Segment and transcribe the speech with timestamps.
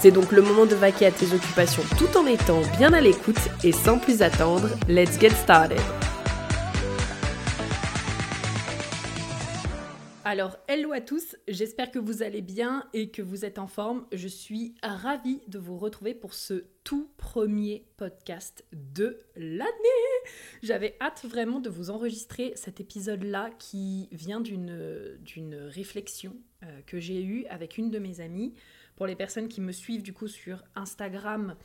[0.00, 3.36] C'est donc le moment de vaquer à tes occupations tout en étant bien à l'écoute
[3.62, 5.78] et sans plus attendre, let's get started.
[10.24, 14.06] Alors, hello à tous, j'espère que vous allez bien et que vous êtes en forme.
[14.10, 19.68] Je suis ravie de vous retrouver pour ce tout premier podcast de l'année.
[20.62, 27.22] J'avais hâte vraiment de vous enregistrer cet épisode-là qui vient d'une réflexion euh, que j'ai
[27.22, 28.54] eue avec une de mes amies.
[29.00, 31.56] Pour les personnes qui me suivent du coup sur Instagram,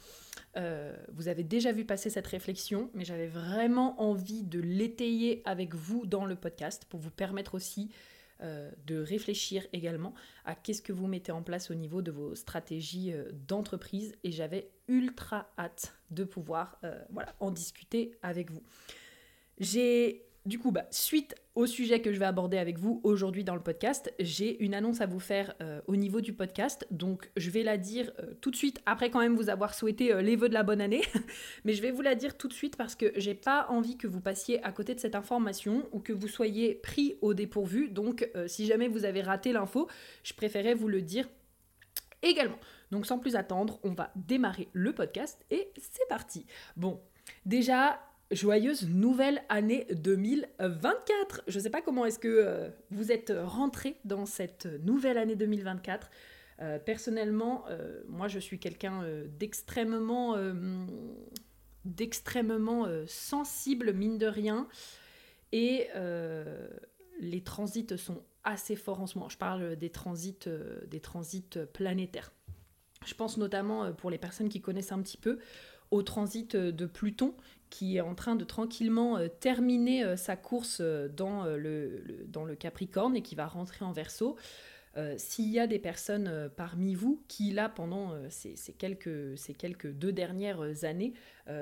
[0.56, 5.76] euh, vous avez déjà vu passer cette réflexion, mais j'avais vraiment envie de l'étayer avec
[5.76, 7.92] vous dans le podcast pour vous permettre aussi
[8.40, 10.14] euh, de réfléchir également
[10.46, 14.32] à qu'est-ce que vous mettez en place au niveau de vos stratégies euh, d'entreprise et
[14.32, 18.64] j'avais ultra hâte de pouvoir voilà, en discuter avec vous.
[19.60, 23.56] J'ai du coup, bah, suite au sujet que je vais aborder avec vous aujourd'hui dans
[23.56, 26.86] le podcast, j'ai une annonce à vous faire euh, au niveau du podcast.
[26.92, 30.14] Donc, je vais la dire euh, tout de suite, après quand même vous avoir souhaité
[30.14, 31.02] euh, les vœux de la bonne année.
[31.66, 34.08] Mais je vais vous la dire tout de suite parce que j'ai pas envie que
[34.08, 37.90] vous passiez à côté de cette information ou que vous soyez pris au dépourvu.
[37.90, 39.88] Donc, si jamais vous avez raté l'info,
[40.24, 41.28] je préférais vous le dire
[42.22, 42.60] également.
[42.92, 46.46] Donc, sans plus attendre, on va démarrer le podcast et c'est parti.
[46.76, 47.02] Bon,
[47.46, 48.00] déjà,
[48.32, 51.44] Joyeuse nouvelle année 2024.
[51.48, 55.36] Je ne sais pas comment est-ce que euh, vous êtes rentré dans cette nouvelle année
[55.36, 56.10] 2024.
[56.62, 59.04] Euh, personnellement, euh, moi je suis quelqu'un
[59.38, 60.38] d'extrêmement
[61.84, 64.68] d'extrêmement sensible mine de rien
[65.52, 65.88] et
[67.20, 69.30] les transits sont assez forts en ce moment.
[69.30, 70.50] Je parle des transits
[70.88, 72.32] des transits planétaires.
[73.06, 75.38] Je pense notamment pour les personnes qui connaissent un petit peu
[75.92, 77.36] au transit de Pluton
[77.70, 82.46] qui est en train de tranquillement euh, terminer euh, sa course euh, dans le, dans
[82.46, 84.36] le Capricorne et qui va rentrer en Verseau.
[85.18, 90.14] S'il y a des personnes parmi vous qui, là, pendant ces, quelques, ces quelques deux
[90.14, 91.14] dernières années,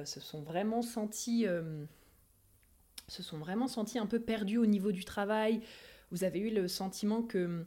[0.06, 1.48] se sont vraiment sentis
[3.08, 5.62] se sont vraiment sentis un peu perdus au niveau du travail.
[6.12, 7.66] Vous avez eu le sentiment que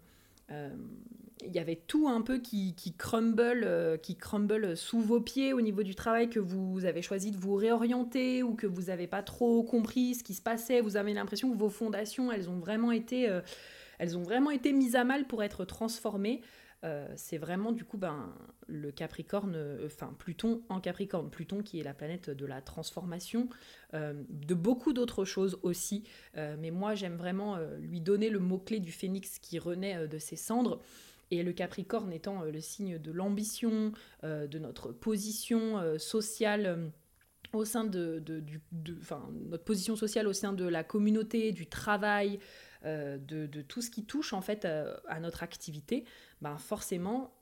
[1.44, 5.60] il y avait tout un peu qui, crumble, euh, qui crumble sous vos pieds au
[5.60, 9.22] niveau du travail que vous avez choisi de vous réorienter ou que vous n'avez pas
[9.22, 10.80] trop compris ce qui se passait.
[10.80, 13.42] Vous avez l'impression que vos fondations, elles ont vraiment été, euh,
[13.98, 16.40] elles ont vraiment été mises à mal pour être transformées.
[16.84, 18.34] Euh, c'est vraiment du coup ben,
[18.66, 23.48] le Capricorne, enfin Pluton en Capricorne, Pluton qui est la planète de la transformation,
[23.94, 26.04] de beaucoup d'autres choses aussi,
[26.34, 30.82] mais moi j'aime vraiment lui donner le mot-clé du phénix qui renaît de ses cendres.
[31.30, 33.92] Et le Capricorne étant euh, le signe de l'ambition,
[34.24, 36.90] euh, de notre position euh, sociale
[37.52, 38.22] au sein de,
[39.50, 42.38] notre position sociale au sein de la communauté, du travail,
[42.84, 46.04] de, tout ce qui touche en fait à, notre activité,
[46.42, 47.32] ben forcément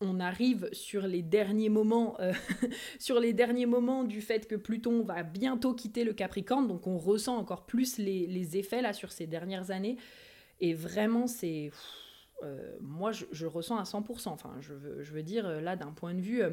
[0.00, 2.16] on arrive sur les derniers moments
[2.98, 6.96] sur les derniers moments du fait que Pluton va bientôt quitter le Capricorne, donc on
[6.96, 9.96] ressent encore plus les, les effets là sur ces dernières années.
[10.60, 11.70] Et vraiment c'est
[12.42, 14.28] euh, moi, je, ressens à 100%.
[14.28, 16.50] Enfin, je veux, dire, euh, là, d'un point de vue, euh,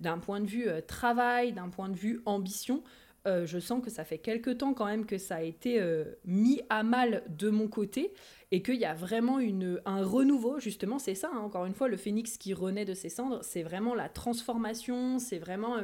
[0.00, 2.82] d'un point de vue travail, d'un point de vue ambition,
[3.26, 5.82] je sens que ça fait quelque temps quand même que ça a été
[6.26, 8.12] mis à mal de mon côté
[8.50, 11.88] et qu'il y a vraiment une, un renouveau, justement, c'est ça, hein, encore une fois,
[11.88, 15.78] le phénix qui renaît de ses cendres, c'est vraiment la transformation, c'est vraiment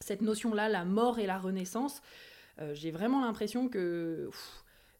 [0.00, 2.02] cette notion-là, la mort et la renaissance.
[2.72, 4.28] J'ai vraiment l'impression que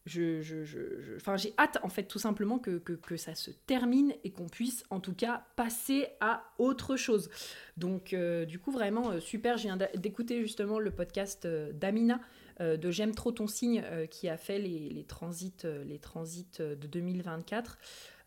[0.05, 3.51] je, je, je, enfin, j'ai hâte en fait tout simplement que, que, que ça se
[3.51, 7.29] termine et qu'on puisse en tout cas passer à autre chose.
[7.77, 12.19] Donc euh, du coup vraiment euh, super, viens d'écouter justement le podcast euh, d'Amina
[12.59, 17.79] de J'aime trop ton signe qui a fait les, les transits, les transits de 2024.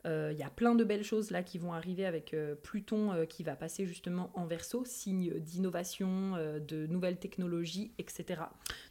[0.07, 2.35] Il y a plein de belles choses là qui vont arriver avec
[2.65, 8.41] Pluton qui va passer justement en verso, signe d'innovation, de nouvelles technologies, etc.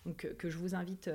[0.06, 1.10] Donc que je vous invite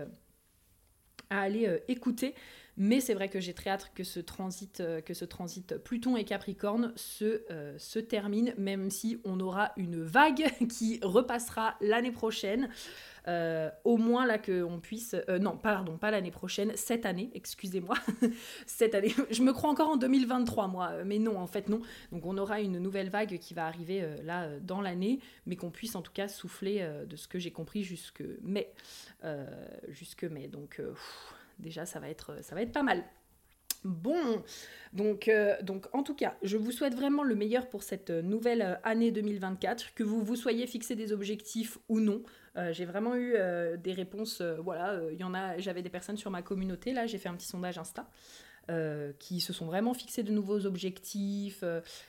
[1.31, 2.35] à aller euh, écouter.
[2.77, 6.25] Mais c'est vrai que j'ai très hâte que ce transit, que ce transit Pluton et
[6.25, 7.43] Capricorne se,
[7.77, 12.69] se termine, même si on aura une vague qui repassera l'année prochaine.
[13.29, 15.15] Euh, au moins là qu'on puisse...
[15.29, 17.97] Euh, non, pardon, pas l'année prochaine, cette année, excusez-moi.
[18.67, 21.83] cette année, je me crois encore en 2023 moi, euh, mais non, en fait non.
[22.11, 25.95] Donc on aura une nouvelle vague qui va arriver là dans l'année, mais qu'on puisse
[25.95, 28.73] en tout cas souffler de ce que j'ai compris jusque mai.
[29.89, 30.81] jusque mai, donc
[31.59, 33.05] déjà ça va, être, ça va être pas mal.
[33.85, 34.43] Bon,
[34.93, 35.31] donc,
[35.63, 39.95] donc en tout cas, je vous souhaite vraiment le meilleur pour cette nouvelle année 2024,
[39.95, 42.23] que vous vous soyez fixé des objectifs ou non.
[42.59, 44.41] Euh, j'ai vraiment eu euh, des réponses.
[44.41, 45.59] Euh, voilà, il y en a.
[45.59, 46.93] J'avais des personnes sur ma communauté.
[46.93, 48.09] Là, j'ai fait un petit sondage Insta.
[49.19, 51.65] qui se sont vraiment fixés de nouveaux objectifs,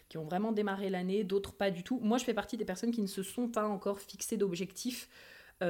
[0.10, 2.00] qui ont vraiment démarré l'année, d'autres pas du tout.
[2.02, 5.08] Moi, je fais partie des personnes qui ne se sont pas encore fixées d'objectifs,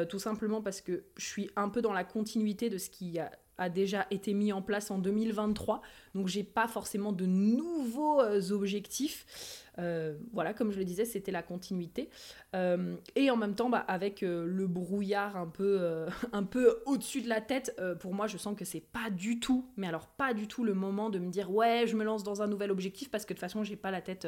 [0.10, 3.32] tout simplement parce que je suis un peu dans la continuité de ce qui a
[3.60, 5.82] a déjà été mis en place en 2023.
[6.16, 9.66] Donc j'ai pas forcément de nouveaux euh, objectifs.
[9.78, 12.10] Euh, voilà, comme je le disais, c'était la continuité.
[12.56, 17.30] Euh, et en même temps, bah, avec le brouillard un peu, un peu au-dessus de
[17.30, 20.48] la tête, pour moi, je sens que c'est pas du tout, mais alors pas du
[20.48, 23.26] tout le moment de me dire ouais, je me lance dans un nouvel objectif parce
[23.26, 24.28] que de toute façon, j'ai pas la tête,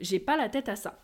[0.00, 0.98] j'ai pas la tête à ça.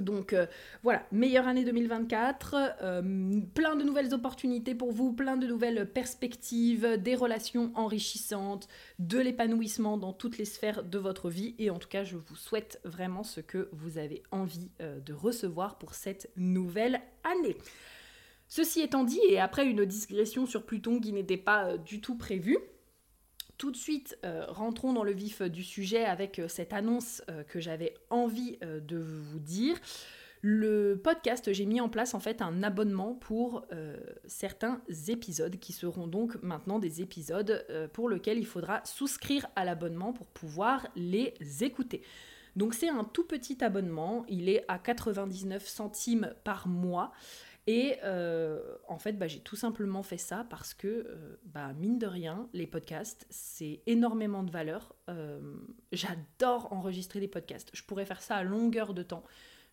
[0.00, 0.46] Donc euh,
[0.82, 6.96] voilà, meilleure année 2024, euh, plein de nouvelles opportunités pour vous, plein de nouvelles perspectives,
[6.98, 8.68] des relations enrichissantes,
[8.98, 11.54] de l'épanouissement dans toutes les sphères de votre vie.
[11.58, 15.12] Et en tout cas, je vous souhaite vraiment ce que vous avez envie euh, de
[15.12, 17.56] recevoir pour cette nouvelle année.
[18.46, 22.56] Ceci étant dit, et après une digression sur Pluton qui n'était pas du tout prévue,
[23.58, 27.42] tout de suite, euh, rentrons dans le vif du sujet avec euh, cette annonce euh,
[27.42, 29.76] que j'avais envie de vous dire.
[30.40, 33.66] Le podcast, j'ai mis en place en fait un abonnement pour
[34.28, 40.12] certains épisodes qui seront donc maintenant des épisodes pour lesquels il faudra souscrire à l'abonnement
[40.12, 42.02] pour pouvoir les écouter.
[42.54, 47.12] Donc c'est un tout petit abonnement, il est à 99 centimes par mois.
[47.68, 51.98] Et euh, en fait, bah, j'ai tout simplement fait ça parce que, euh, bah, mine
[51.98, 54.94] de rien, les podcasts, c'est énormément de valeur.
[55.10, 55.38] Euh,
[55.92, 57.68] j'adore enregistrer des podcasts.
[57.74, 59.22] Je pourrais faire ça à longueur de temps.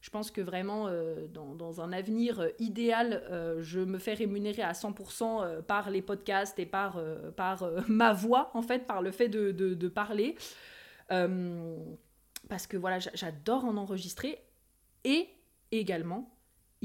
[0.02, 0.90] Je pense que vraiment,
[1.34, 3.24] dans, un avenir idéal,
[3.62, 7.02] je me fais rémunérer à 100% par les podcasts et par,
[7.36, 10.36] par ma voix, en fait, par le fait de, de parler.
[11.08, 14.38] parce que voilà, j'adore en enregistrer.
[15.06, 15.28] Et
[15.72, 16.35] également,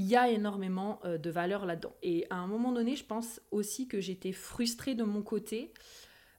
[0.01, 1.95] il y a énormément euh, de valeur là-dedans.
[2.03, 5.75] Et à un moment donné, je pense aussi que j'étais frustrée de mon côté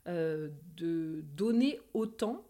[0.07, 2.43] euh, de donner autant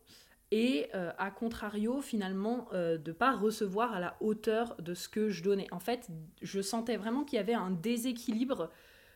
[0.52, 5.30] et euh, à contrario finalement de ne pas recevoir à la hauteur de ce que
[5.30, 5.68] je donnais.
[5.72, 6.08] En fait,
[6.42, 8.70] je sentais vraiment qu'il y avait un déséquilibre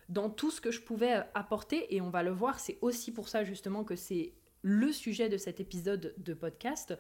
[0.10, 3.30] dans tout ce que je pouvais apporter et on va le voir, c'est aussi pour
[3.30, 6.98] ça justement que c'est le sujet de cet épisode de podcast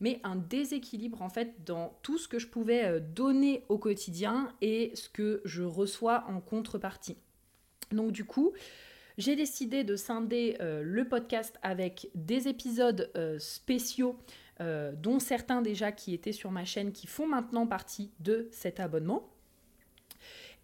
[0.00, 4.52] mais un déséquilibre en fait dans tout ce que je pouvais euh, donner au quotidien
[4.60, 7.16] et ce que je reçois en contrepartie.
[7.90, 8.52] Donc du coup,
[9.16, 14.16] j'ai décidé de scinder euh, le podcast avec des épisodes euh, spéciaux,
[14.96, 19.30] dont certains déjà qui étaient sur ma chaîne, qui font maintenant partie de cet abonnement,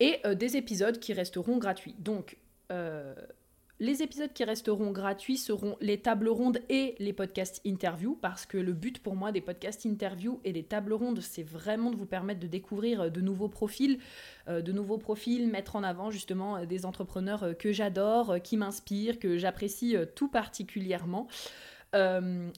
[0.00, 1.94] et des épisodes qui resteront gratuits.
[2.00, 2.36] Donc
[3.84, 8.56] les épisodes qui resteront gratuits seront les tables rondes et les podcasts interviews parce que
[8.56, 12.06] le but pour moi des podcasts interviews et des tables rondes, c'est vraiment de vous
[12.06, 13.98] permettre de découvrir euh, de nouveaux profils,
[14.48, 19.18] euh, de nouveaux profils, mettre en avant justement euh, des entrepreneurs que j'adore, qui m'inspirent,
[19.18, 21.28] que j'apprécie tout particulièrement.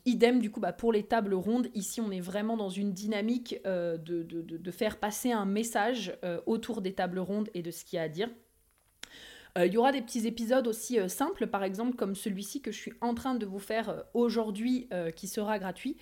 [0.05, 3.61] idem du coup bah, pour les tables rondes, ici on est vraiment dans une dynamique
[3.65, 6.17] de, faire passer un message
[6.47, 8.31] autour des tables rondes et de ce qu'il y a à dire.
[9.57, 12.71] Euh, il y aura des petits épisodes aussi euh, simples, par exemple comme celui-ci que
[12.71, 15.97] je suis en train de vous faire euh, aujourd'hui, qui sera gratuit.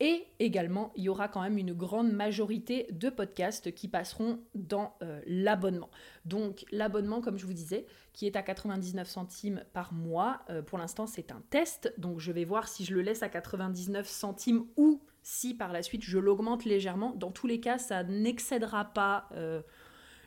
[0.00, 4.96] et également, il y aura quand même une grande majorité de podcasts qui passeront dans
[5.26, 5.90] l'abonnement.
[6.24, 11.06] Donc l'abonnement, comme je vous disais, qui est à 99 centimes par mois, pour l'instant
[11.06, 15.00] c'est un test, donc je vais voir si je le laisse à 99 centimes ou
[15.22, 17.14] si par la suite je l'augmente légèrement.
[17.14, 19.28] Dans tous les cas, ça n'excédera pas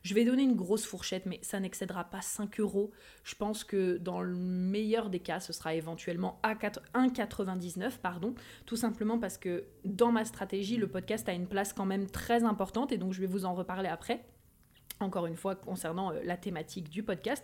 [0.07, 2.91] je vais donner une grosse fourchette, mais ça n'excédera pas 5 euros.
[3.25, 8.33] Je pense que dans le meilleur des cas, ce sera éventuellement à 1,99, pardon,
[8.65, 12.45] tout simplement parce que dans ma stratégie, le podcast a une place quand même très
[12.45, 14.23] importante et donc je vais vous en reparler après.
[14.99, 17.43] Encore une fois concernant euh, la thématique du podcast.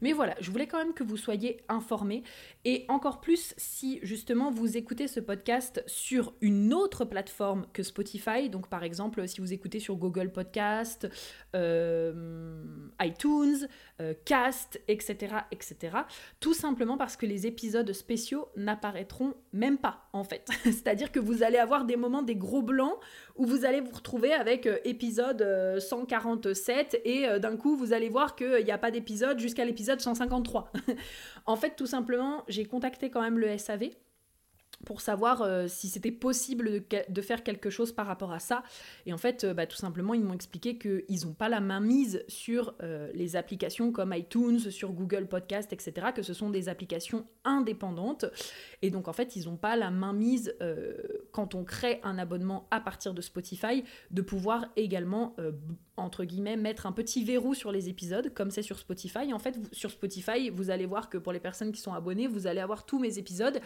[0.00, 2.22] Mais voilà, je voulais quand même que vous soyez informés
[2.64, 8.48] et encore plus si justement vous écoutez ce podcast sur une autre plateforme que Spotify,
[8.48, 11.08] donc par exemple si vous écoutez sur Google Podcast,
[11.54, 12.52] euh,
[13.00, 13.68] iTunes,
[14.00, 15.96] euh, Cast, etc., etc.
[16.40, 20.48] Tout simplement parce que les épisodes spéciaux n'apparaîtront même pas en fait.
[20.64, 22.98] C'est-à-dire que vous allez avoir des moments, des gros blancs
[23.36, 28.36] où vous allez vous retrouver avec épisode 147 et euh, d'un coup vous allez voir
[28.36, 30.72] qu'il n'y a pas d'épisode jusqu'à l'épisode 153.
[31.46, 33.90] en fait tout simplement j'ai contacté quand même le SAV
[34.84, 38.62] pour savoir euh, si c'était possible de, faire quelque chose par rapport à ça.
[39.06, 41.80] Et en fait, euh, bah, tout simplement, ils m'ont expliqué qu'ils n'ont pas la main
[41.80, 46.68] mise sur euh, les applications comme iTunes, sur Google Podcast, etc., que ce sont des
[46.68, 48.26] applications indépendantes.
[48.82, 50.54] Et donc, en fait, ils n'ont pas la main mise,
[51.32, 55.34] quand on crée un abonnement à partir de Spotify, de pouvoir également,
[55.96, 59.32] entre guillemets, mettre un petit verrou sur les épisodes, comme c'est sur Spotify.
[59.32, 62.46] En fait, sur Spotify, vous allez voir que pour les personnes qui sont abonnées, vous
[62.46, 63.60] allez avoir tous mes épisodes.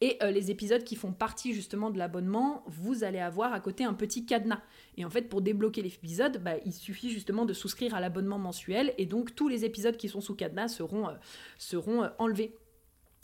[0.00, 3.94] Et les épisodes qui font partie justement de l'abonnement, vous allez avoir à côté un
[3.94, 4.62] petit cadenas.
[4.96, 8.94] Et en fait, pour débloquer l'épisode, bah, il suffit justement de souscrire à l'abonnement mensuel
[8.98, 12.56] et donc tous les épisodes qui sont sous cadenas seront, euh, euh, enlevés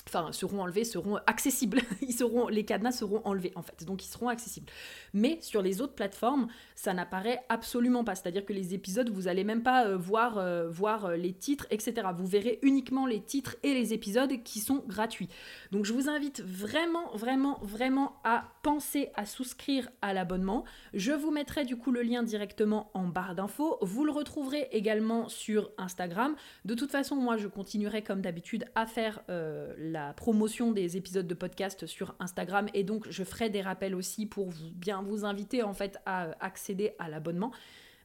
[0.08, 1.80] enfin seront enlevés, seront accessibles.
[2.02, 4.70] ils seront, les cadenas seront enlevés en fait, donc ils seront accessibles.
[5.14, 8.14] Mais sur les autres plateformes, ça n'apparaît absolument pas.
[8.14, 11.66] C'est-à-dire que les épisodes, vous allez même pas euh, voir, euh, voir euh, les titres,
[11.70, 12.08] etc.
[12.16, 15.28] Vous verrez uniquement les titres et les épisodes qui sont gratuits.
[15.72, 20.64] Donc je vous invite vraiment, vraiment, vraiment à penser à souscrire à l'abonnement.
[20.94, 23.78] Je vous mettrai du coup le lien directement en barre d'infos.
[23.82, 26.34] Vous le retrouverez également sur Instagram.
[26.64, 31.34] De toute façon, moi je continuerai comme d'habitude à faire la promotion des épisodes de
[31.34, 35.74] podcast sur Instagram et donc je ferai des rappels aussi pour bien vous inviter en
[35.74, 37.52] fait à accéder à l'abonnement.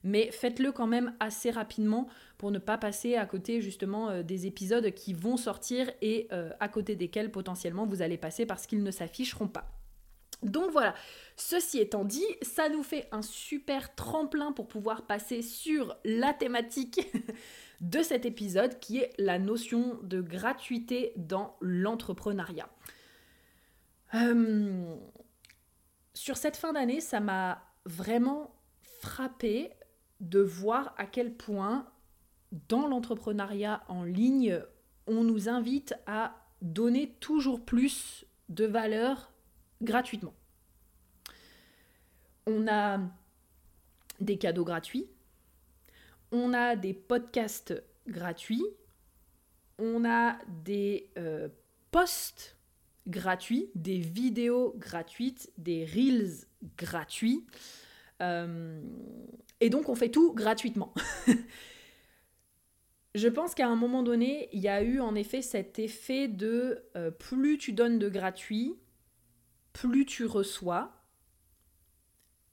[0.04, 2.08] Mais faites-le quand même assez rapidement
[2.38, 6.50] pour ne pas passer à côté justement euh, des épisodes qui vont sortir et euh,
[6.60, 9.72] à côté desquels potentiellement vous allez passer parce qu'ils ne s'afficheront pas.
[10.44, 10.94] Donc voilà,
[11.36, 17.02] ceci étant dit, ça nous fait un super tremplin pour pouvoir passer sur la thématique
[17.82, 22.70] de cet épisode qui est la notion de gratuité dans l'entrepreneuriat.
[24.16, 24.96] Euh,
[26.14, 28.56] sur cette fin d'année, ça m'a vraiment
[29.02, 29.72] frappé
[30.20, 31.88] de voir à quel point
[32.70, 34.62] dans l'entrepreneuriat en ligne,
[35.08, 39.33] on nous invite à donner toujours plus de valeur
[39.84, 40.34] gratuitement.
[42.46, 43.00] On a
[44.20, 45.08] des cadeaux gratuits,
[46.32, 47.74] on a des podcasts
[48.08, 48.66] gratuits,
[49.78, 51.48] on a des euh,
[51.92, 52.58] posts
[53.08, 56.46] gratuits, des vidéos gratuites, des reels
[56.78, 57.46] gratuits.
[58.22, 58.82] Euh,
[59.60, 60.94] et donc on fait tout gratuitement.
[63.16, 66.84] Je pense qu'à un moment donné, il y a eu en effet cet effet de
[66.96, 68.76] euh, plus tu donnes de gratuit,
[69.74, 71.04] plus tu reçois.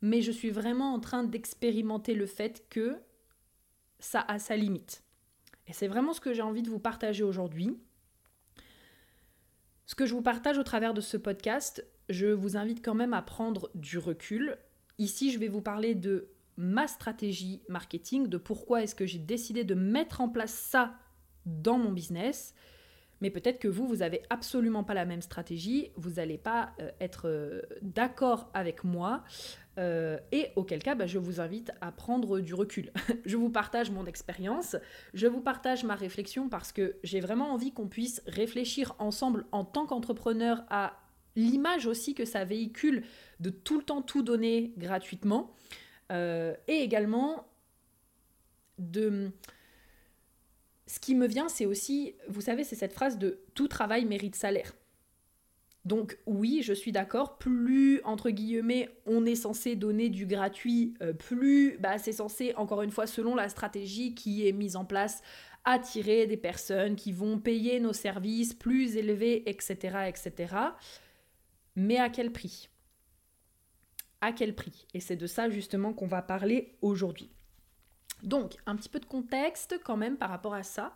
[0.03, 2.99] Mais je suis vraiment en train d'expérimenter le fait que
[3.99, 5.05] ça a sa limite.
[5.67, 7.79] Et c'est vraiment ce que j'ai envie de vous partager aujourd'hui.
[9.87, 13.15] Ce que je vous partage au travers de ce podcast, je vous invite quand même
[13.15, 14.57] à prendre du recul.
[14.99, 19.65] Ici, je vais vous parler de ma stratégie marketing, de pourquoi est-ce que j'ai décidé
[19.65, 20.99] de mettre en place ça
[21.47, 22.55] dans mon business.
[23.21, 26.91] Mais peut-être que vous, vous n'avez absolument pas la même stratégie, vous n'allez pas euh,
[27.01, 29.25] être euh, d'accord avec moi.
[29.79, 32.93] Euh, et auquel cas, bah, je vous invite à prendre du recul.
[33.25, 34.77] je vous partage mon expérience,
[35.15, 39.65] je vous partage ma réflexion parce que j'ai vraiment envie qu'on puisse réfléchir ensemble en
[39.65, 40.99] tant qu'entrepreneur à
[41.37, 43.05] l'image aussi que ça véhicule
[43.39, 45.55] de tout le temps tout donner gratuitement.
[46.11, 47.47] et également
[48.79, 49.31] de
[50.91, 54.35] ce qui me vient, c'est aussi, vous savez, c'est cette phrase de tout travail mérite
[54.35, 54.75] salaire.
[55.85, 61.13] Donc oui, je suis d'accord, plus, entre guillemets, on est censé donner du gratuit, euh,
[61.13, 65.23] plus bah, c'est censé, encore une fois, selon la stratégie qui est mise en place,
[65.65, 70.09] attirer des personnes qui vont payer nos services plus élevés, etc.
[70.09, 70.57] etc.
[71.77, 72.69] Mais à quel prix?
[74.21, 74.89] À quel prix?
[74.93, 77.31] Et c'est de ça justement qu'on va parler aujourd'hui.
[78.23, 80.95] Donc, un petit peu de contexte quand même par rapport à ça.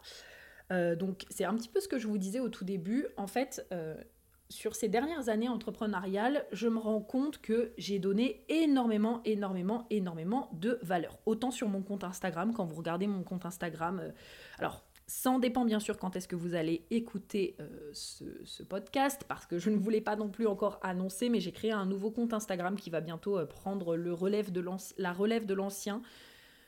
[0.72, 3.06] Euh, donc, c'est un petit peu ce que je vous disais au tout début.
[3.16, 3.94] En fait, euh,
[4.48, 10.50] sur ces dernières années entrepreneuriales, je me rends compte que j'ai donné énormément, énormément, énormément
[10.52, 11.18] de valeur.
[11.26, 14.10] Autant sur mon compte Instagram, quand vous regardez mon compte Instagram, euh,
[14.58, 17.58] alors ça dépend bien sûr quand est-ce que vous allez écouter
[17.92, 21.72] ce, podcast, parce que je ne voulais pas non plus encore annoncer, mais j'ai créé
[21.72, 24.14] un nouveau compte Instagram qui va bientôt prendre la
[25.12, 26.00] relève de l'ancien.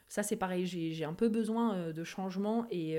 [0.09, 2.99] Ça, c'est pareil, j'ai un peu besoin de changement et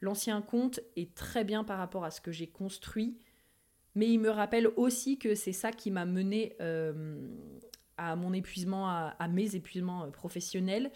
[0.00, 3.18] l'ancien compte est très bien par rapport à ce que j'ai construit.
[3.94, 6.56] Mais il me rappelle aussi que c'est ça qui m'a mené
[7.98, 10.90] à mon épuisement, à, mes épuisements professionnels.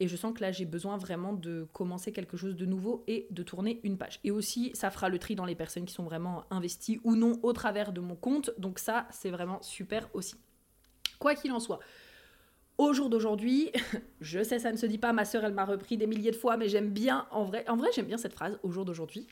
[0.00, 3.28] Et je sens que là, j'ai besoin vraiment de commencer quelque chose de nouveau et
[3.30, 4.18] de tourner une page.
[4.24, 7.38] Et aussi, ça fera le tri dans les personnes qui sont vraiment investies ou non
[7.42, 8.50] au travers de mon compte.
[8.58, 10.34] Donc ça, c'est vraiment super aussi.
[11.20, 11.78] Quoi qu'il en soit,
[12.82, 13.70] au jour d'aujourd'hui,
[14.20, 16.36] je sais, ça ne se dit pas, ma soeur, elle m'a repris des milliers de
[16.36, 19.26] fois, mais j'aime bien, en vrai, en vrai j'aime bien cette phrase, au jour d'aujourd'hui.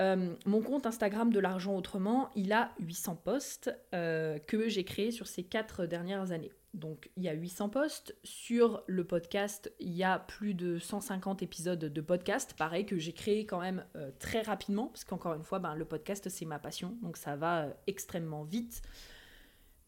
[0.00, 5.10] Euh, mon compte Instagram de l'argent autrement, il a 800 posts euh, que j'ai créés
[5.10, 6.52] sur ces quatre dernières années.
[6.74, 8.14] Donc il y a 800 posts.
[8.22, 13.12] Sur le podcast, il y a plus de 150 épisodes de podcast, pareil que j'ai
[13.12, 16.60] créé quand même euh, très rapidement, parce qu'encore une fois, ben, le podcast c'est ma
[16.60, 18.82] passion, donc ça va extrêmement vite.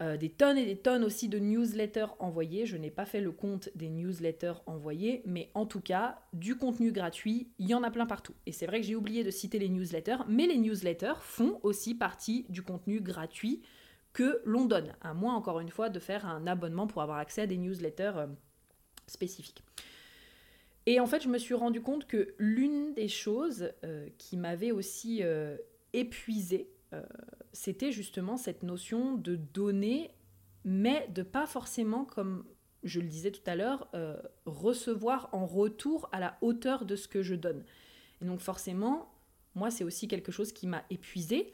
[0.03, 2.65] Euh, des tonnes et des tonnes aussi de newsletters envoyés.
[2.65, 6.91] Je n'ai pas fait le compte des newsletters envoyés, mais en tout cas, du contenu
[6.91, 8.35] gratuit, il y en a plein partout.
[8.47, 11.95] Et c'est vrai que j'ai oublié de citer les newsletters, mais les newsletters font aussi
[11.95, 13.61] partie du contenu gratuit
[14.15, 17.43] que l'on donne, à moins encore une fois de faire un abonnement pour avoir accès
[17.43, 18.27] à des newsletters euh,
[19.07, 19.63] spécifiques.
[20.87, 24.73] Et en fait, je me suis rendu compte que l'une des choses euh, qui m'avait
[24.73, 25.23] aussi
[25.93, 26.71] épuisée,
[27.53, 30.11] c'était justement cette notion de donner,
[30.65, 32.45] mais de pas forcément, comme
[32.83, 34.17] je le disais tout à l'heure, euh,
[34.47, 37.65] recevoir en retour à la hauteur de ce que je donne.
[38.23, 39.13] Et donc forcément,
[39.55, 41.53] moi, c'est aussi quelque chose qui m'a épuisée.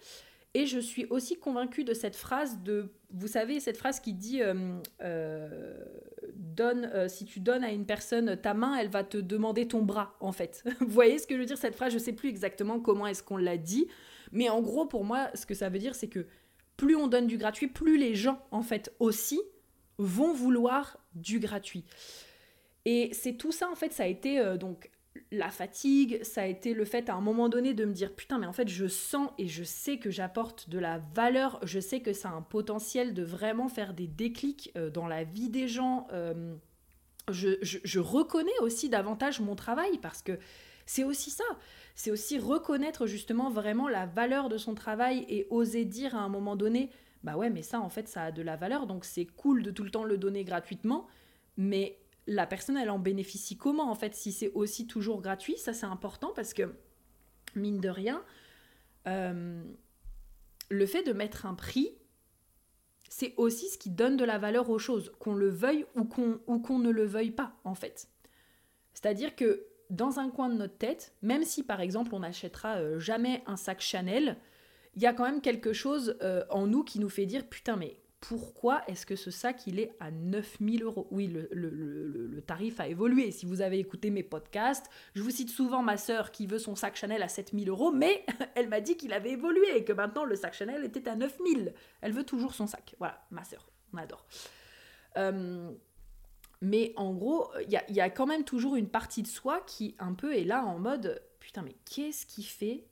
[0.55, 4.41] Et je suis aussi convaincue de cette phrase de, vous savez, cette phrase qui dit,
[4.43, 5.85] euh,
[6.35, 10.17] donne, si tu donnes à une personne ta main, elle va te demander ton bras,
[10.21, 10.65] en fait.
[10.81, 13.23] vous voyez ce que je veux dire, cette phrase, je sais plus exactement comment est-ce
[13.23, 13.87] qu'on l'a dit,
[14.33, 16.27] mais en gros, pour moi, ce que ça veut dire, c'est que
[16.77, 19.41] plus on donne du gratuit, plus les gens, en fait, aussi,
[19.99, 21.85] vont vouloir du gratuit.
[22.85, 24.91] Et c'est tout ça, en fait, ça a été euh, donc
[25.31, 28.39] la fatigue, ça a été le fait à un moment donné de me dire putain,
[28.39, 32.01] mais en fait, je sens et je sais que j'apporte de la valeur, je sais
[32.01, 35.69] que ça a un potentiel de vraiment faire des déclics euh, dans la vie des
[35.69, 36.07] gens.
[36.13, 36.55] Euh,
[37.31, 40.39] je, je, reconnais aussi davantage mon travail parce que
[40.87, 41.45] c'est aussi ça
[41.97, 46.29] c'est aussi reconnaître justement vraiment la valeur de son travail et oser dire à un
[46.29, 46.91] moment donné,
[47.25, 49.71] bah ouais, mais ça en fait ça a de la valeur, donc c'est cool de
[49.71, 51.07] tout le temps le donner gratuitement,
[51.57, 55.73] mais la personne elle en bénéficie comment en fait si c'est aussi toujours gratuit, ça
[55.73, 56.75] c'est important parce que
[57.55, 58.23] mine de rien,
[59.09, 59.65] euh,
[60.69, 61.97] le fait de mettre un prix,
[63.09, 66.41] c'est aussi ce qui donne de la valeur aux choses, qu'on le veuille ou qu'on
[66.47, 68.09] ou qu'on ne le veuille pas en fait.
[68.93, 72.99] C'est-à-dire que dans un coin de notre tête, même si par exemple on n'achètera euh,
[72.99, 74.37] jamais un sac Chanel,
[74.95, 77.77] il y a quand même quelque chose euh, en nous qui nous fait dire putain
[77.77, 81.07] mais pourquoi est-ce que ce sac il est à 9000 euros?
[81.11, 83.31] Oui, le, tarif a évolué.
[83.31, 86.75] Si vous avez écouté mes podcasts, je vous cite souvent ma sœur qui veut son
[86.75, 90.25] sac Chanel à 7000 euros, mais elle m'a dit qu'il avait évolué et que maintenant
[90.25, 91.75] le sac Chanel était à 9000.
[92.01, 92.95] Elle veut toujours son sac.
[92.99, 94.25] Voilà, ma sœur, on adore.
[95.17, 95.71] Euh,
[96.67, 100.15] mais en gros, il y a, quand même toujours une partie de soi qui un
[100.15, 102.85] peu est là en mode putain, mais qu'est-ce qui fait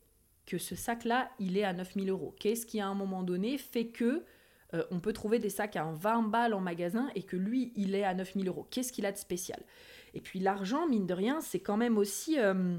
[0.47, 2.37] que ce sac-là, il est à 9000 euros?
[2.39, 4.25] Qu'est-ce qui à un moment donné fait que
[4.75, 7.97] euh, on peut trouver des sacs à 20 balles en magasin et que lui, il
[7.97, 8.69] est à 9000 euros?
[8.71, 9.61] Qu'est-ce qu'il a de spécial?
[10.15, 12.39] Et puis l'argent, mine de rien, c'est quand même aussi.
[12.39, 12.79] Euh,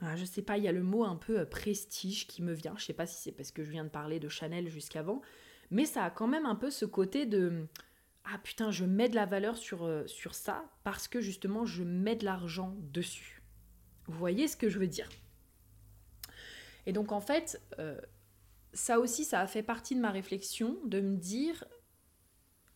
[0.00, 2.52] ah, je sais pas, il y a le mot un peu euh, prestige qui me
[2.52, 2.74] vient.
[2.76, 5.22] Je sais pas si c'est parce que je viens de parler de Chanel jusqu'avant,
[5.70, 7.66] mais ça a quand même un peu ce côté de
[8.28, 11.84] ah putain, je mets de la valeur sur, euh, sur ça parce que justement, je
[11.84, 13.42] mets de l'argent dessus.
[14.06, 15.08] Vous voyez ce que je veux dire?
[16.86, 18.00] Et donc en fait, euh,
[18.72, 21.64] ça aussi, ça a fait partie de ma réflexion de me dire,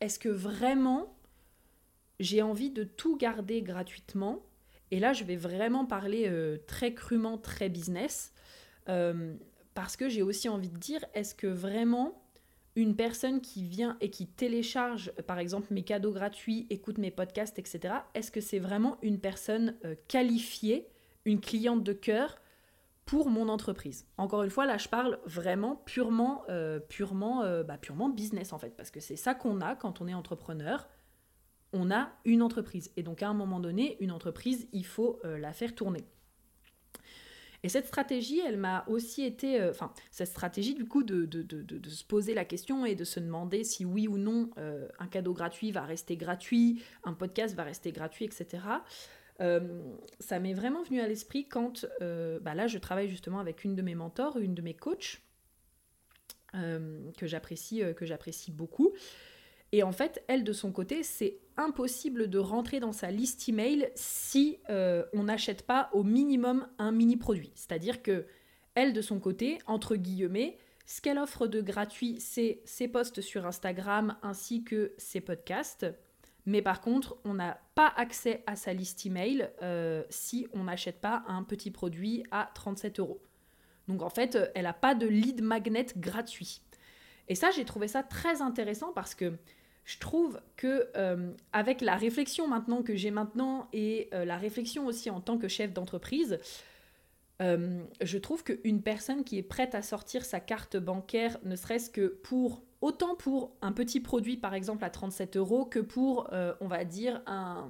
[0.01, 1.17] est-ce que vraiment
[2.21, 4.47] j'ai envie de tout garder gratuitement?
[4.93, 8.33] Et là, je vais vraiment parler euh, très crûment, très business,
[9.75, 12.21] parce que j'ai aussi envie de dire, est-ce que vraiment
[12.77, 17.59] une personne qui vient et qui télécharge, par exemple, mes cadeaux gratuits, écoute mes podcasts,
[17.59, 20.89] etc., est-ce que c'est vraiment une personne euh, qualifiée,
[21.25, 22.39] une cliente de cœur
[23.07, 24.07] pour mon entreprise?
[24.19, 28.59] Encore une fois, là, je parle vraiment purement, euh, purement, euh, bah, purement business, en
[28.59, 30.89] fait, parce que c'est ça qu'on a quand on est entrepreneur.
[31.73, 32.91] On a une entreprise.
[32.97, 36.05] Et donc, à un moment donné, une entreprise, il faut la faire tourner.
[37.63, 41.29] Et cette stratégie, elle m'a aussi été, euh, enfin, cette stratégie du coup de,
[41.89, 45.35] se poser la question et de se demander si oui ou non euh, un cadeau
[45.35, 48.63] gratuit va rester gratuit, un podcast va rester gratuit, etc.
[49.41, 49.83] Euh,
[50.21, 53.83] ça m'est vraiment venu à l'esprit quand, bah là, je travaille justement avec une de
[53.83, 55.21] mes mentors, une de mes coachs,
[56.53, 58.93] que j'apprécie, que j'apprécie beaucoup.
[59.73, 63.91] Et en fait, elle, de son côté, c'est impossible de rentrer dans sa liste email
[63.95, 67.53] si euh, on n'achète pas au minimum un mini produit.
[67.55, 68.27] C'est-à-dire que
[68.75, 70.57] elle, de son côté, entre guillemets,
[70.87, 75.87] ce qu'elle offre de gratuit, c'est ses posts sur Instagram ainsi que ses podcasts.
[76.47, 81.01] Mais par contre, on n'a pas accès à sa liste email euh, si on n'achète
[81.01, 83.21] pas un petit produit à 37 euros.
[83.87, 86.63] Donc en fait, elle n'a pas de lead magnet gratuit.
[87.29, 89.35] Et ça, j'ai trouvé ça très intéressant parce que
[89.91, 94.87] je trouve que euh, avec la réflexion maintenant que j'ai maintenant et euh, la réflexion
[94.87, 96.39] aussi en tant que chef d'entreprise,
[97.43, 101.91] euh, je trouve qu'une personne qui est prête à sortir sa carte bancaire, ne serait-ce
[101.91, 106.69] que pour autant pour un petit produit par exemple à 37 euros que pour, on
[106.69, 107.69] va dire, un,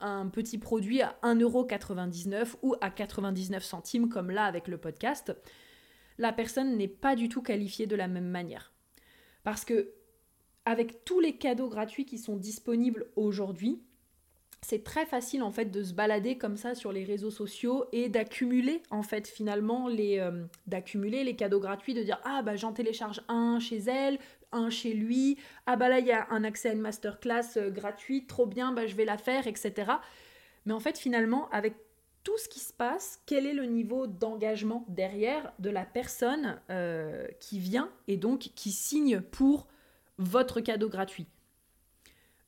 [0.00, 5.36] un petit produit à 1,99€ ou à 99 centimes comme là avec le podcast,
[6.16, 8.72] la personne n'est pas du tout qualifiée de la même manière.
[9.42, 9.92] Parce que
[10.64, 13.82] avec tous les cadeaux gratuits qui sont disponibles aujourd'hui,
[14.64, 18.08] c'est très facile en fait de se balader comme ça sur les réseaux sociaux et
[18.08, 22.72] d'accumuler en fait finalement les euh, d'accumuler les cadeaux gratuits de dire ah bah j'en
[22.72, 24.18] télécharge un chez elle
[24.52, 25.36] un chez lui.
[25.66, 28.72] Ah bah là il y a un accès à une masterclass euh, gratuite trop bien
[28.72, 29.92] bah je vais la faire etc
[30.64, 31.74] mais en fait finalement avec
[32.22, 37.28] tout ce qui se passe quel est le niveau d'engagement derrière de la personne euh,
[37.38, 39.68] qui vient et donc qui signe pour
[40.18, 41.26] votre cadeau gratuit.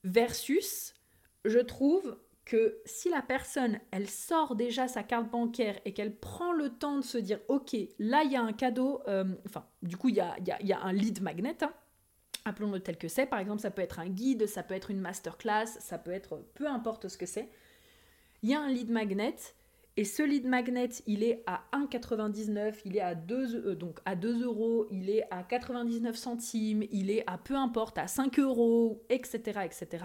[0.05, 0.95] Versus,
[1.45, 6.53] je trouve que si la personne, elle sort déjà sa carte bancaire et qu'elle prend
[6.53, 9.97] le temps de se dire, ok, là, il y a un cadeau, euh, enfin, du
[9.97, 11.75] coup, il y a, y a, un lead magnet, hein,
[12.45, 15.01] appelons-le tel que c'est, par exemple, ça peut être un guide, ça peut être une
[15.01, 17.51] masterclass, ça peut être peu importe ce que c'est.
[18.43, 19.35] Il y a un lead magnet,
[19.99, 24.15] et ce lead magnet, il est à 1,99, il est à 2, euh, donc à
[24.15, 29.03] 2 euros, il est à 99 centimes, il est à peu importe, à 5 euros,
[29.09, 30.05] etc., etc.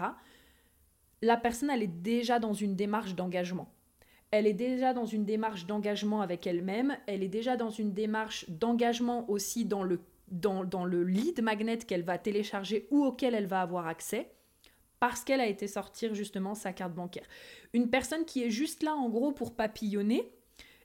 [1.20, 3.68] La personne, elle est déjà dans une démarche d'engagement.
[4.30, 8.48] Elle est déjà dans une démarche d'engagement avec elle-même, elle est déjà dans une démarche
[8.48, 13.46] d'engagement aussi dans le, dans, dans le lead magnet qu'elle va télécharger ou auquel elle
[13.46, 14.32] va avoir accès
[15.02, 17.26] parce qu'elle a été sortir justement sa carte bancaire.
[17.72, 20.32] Une personne qui est juste là en gros pour papillonner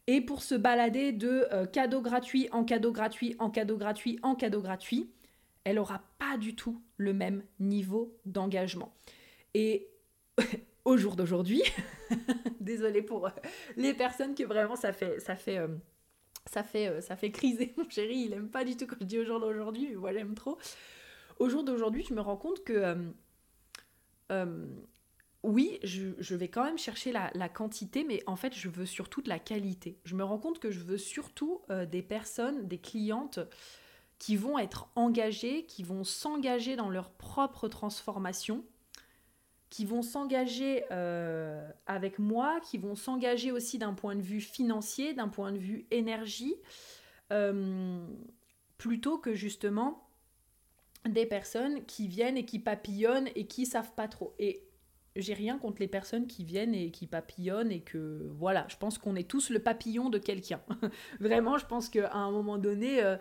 [0.08, 4.34] et pour se balader de euh, cadeau gratuit en cadeau gratuit en cadeau gratuit en
[4.34, 5.12] cadeau gratuit,
[5.66, 8.92] elle n'aura pas du tout le même niveau d'engagement.
[9.54, 9.88] Et
[10.84, 11.62] au jour d'aujourd'hui,
[12.60, 13.32] désolé pour euh,
[13.76, 15.68] les personnes que vraiment ça fait ça fait euh,
[16.48, 19.20] ça fait ça fait criser mon chéri, il aime pas du tout quand je dis
[19.20, 20.58] au jour d'aujourd'hui, moi j'aime trop.
[21.38, 23.14] Au jour d'aujourd'hui, je me rends compte que
[25.44, 29.30] oui, je, vais quand même chercher la, quantité, mais en fait, je veux surtout de
[29.30, 29.98] la qualité.
[30.04, 33.40] Je me rends compte que je veux surtout euh, des personnes, des clientes
[34.20, 38.66] qui vont être engagées, qui vont s'engager dans leur propre transformation,
[39.70, 45.14] qui vont s'engager euh, avec moi, qui vont s'engager aussi d'un point de vue financier,
[45.14, 46.56] d'un point de vue énergie,
[48.78, 50.07] plutôt que justement
[51.10, 54.34] des personnes qui viennent et qui papillonnent et qui savent pas trop.
[54.40, 54.68] Et
[55.18, 58.98] j'ai rien contre les personnes qui viennent et qui papillonnent et que voilà, je pense
[58.98, 60.62] qu'on est tous le papillon de quelqu'un.
[61.20, 63.18] Vraiment, je pense qu'à un moment donné, euh,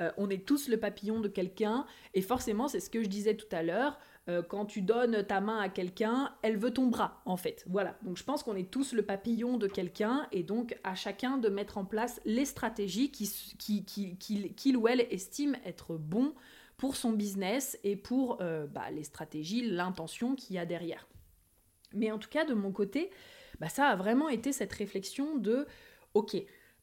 [0.00, 3.34] euh, on est tous le papillon de quelqu'un et forcément, c'est ce que je disais
[3.34, 3.98] tout à l'heure.
[4.28, 7.64] Euh, quand tu donnes ta main à quelqu'un, elle veut ton bras, en fait.
[7.66, 7.96] Voilà.
[8.02, 11.48] Donc je pense qu'on est tous le papillon de quelqu'un et donc à chacun de
[11.48, 14.16] mettre en place les stratégies qu'il qui,
[14.54, 16.34] qui, ou elle estime être bon
[16.78, 21.06] pour son business et pour euh, bah, les stratégies, l'intention qu'il y a derrière.
[21.92, 23.10] Mais en tout cas, de mon côté,
[23.60, 25.66] bah, ça a vraiment été cette réflexion de,
[26.14, 26.36] ok,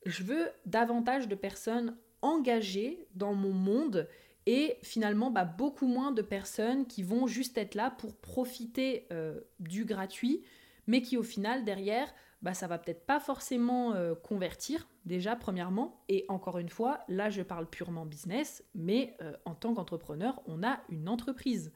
[0.05, 4.08] je veux davantage de personnes engagées dans mon monde
[4.45, 9.39] et finalement bah, beaucoup moins de personnes qui vont juste être là pour profiter euh,
[9.60, 10.43] du gratuit,
[10.88, 12.13] mais qui au final derrière
[12.45, 16.03] bah, ça va peut-être pas forcément euh, convertir, déjà, premièrement.
[16.10, 20.62] Et encore une fois, là, je parle purement business, mais euh, en tant qu'entrepreneur, on
[20.62, 21.71] a une entreprise.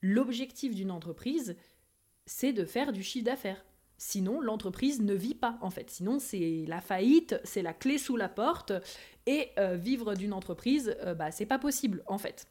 [0.00, 1.56] L'objectif d'une entreprise,
[2.26, 3.64] c'est de faire du chiffre d'affaires.
[3.98, 5.90] Sinon, l'entreprise ne vit pas, en fait.
[5.90, 8.72] Sinon, c'est la faillite, c'est la clé sous la porte.
[9.26, 12.46] Et euh, vivre d'une entreprise, bah, c'est pas possible, en fait.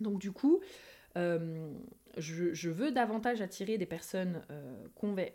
[0.00, 0.60] Donc, du coup,
[2.18, 4.86] je, veux davantage attirer des personnes euh,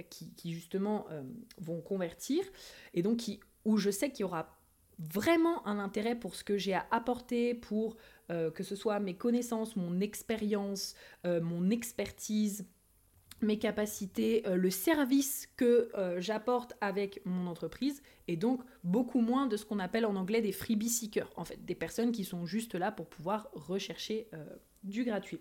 [0.09, 1.23] qui, justement euh,
[1.57, 2.43] vont convertir
[2.93, 4.57] et donc qui, où je sais qu'il y aura
[4.97, 7.95] vraiment un intérêt pour ce que j'ai à apporter, pour
[8.31, 12.65] euh, que ce soit mes connaissances, mon expérience, mon expertise,
[13.41, 19.63] mes capacités, le service que j'apporte avec mon entreprise, et donc beaucoup moins de ce
[19.63, 22.91] qu'on appelle en anglais des freebie seekers, en fait, des personnes qui sont juste là
[22.91, 24.27] pour pouvoir rechercher
[24.83, 25.39] du gratuit.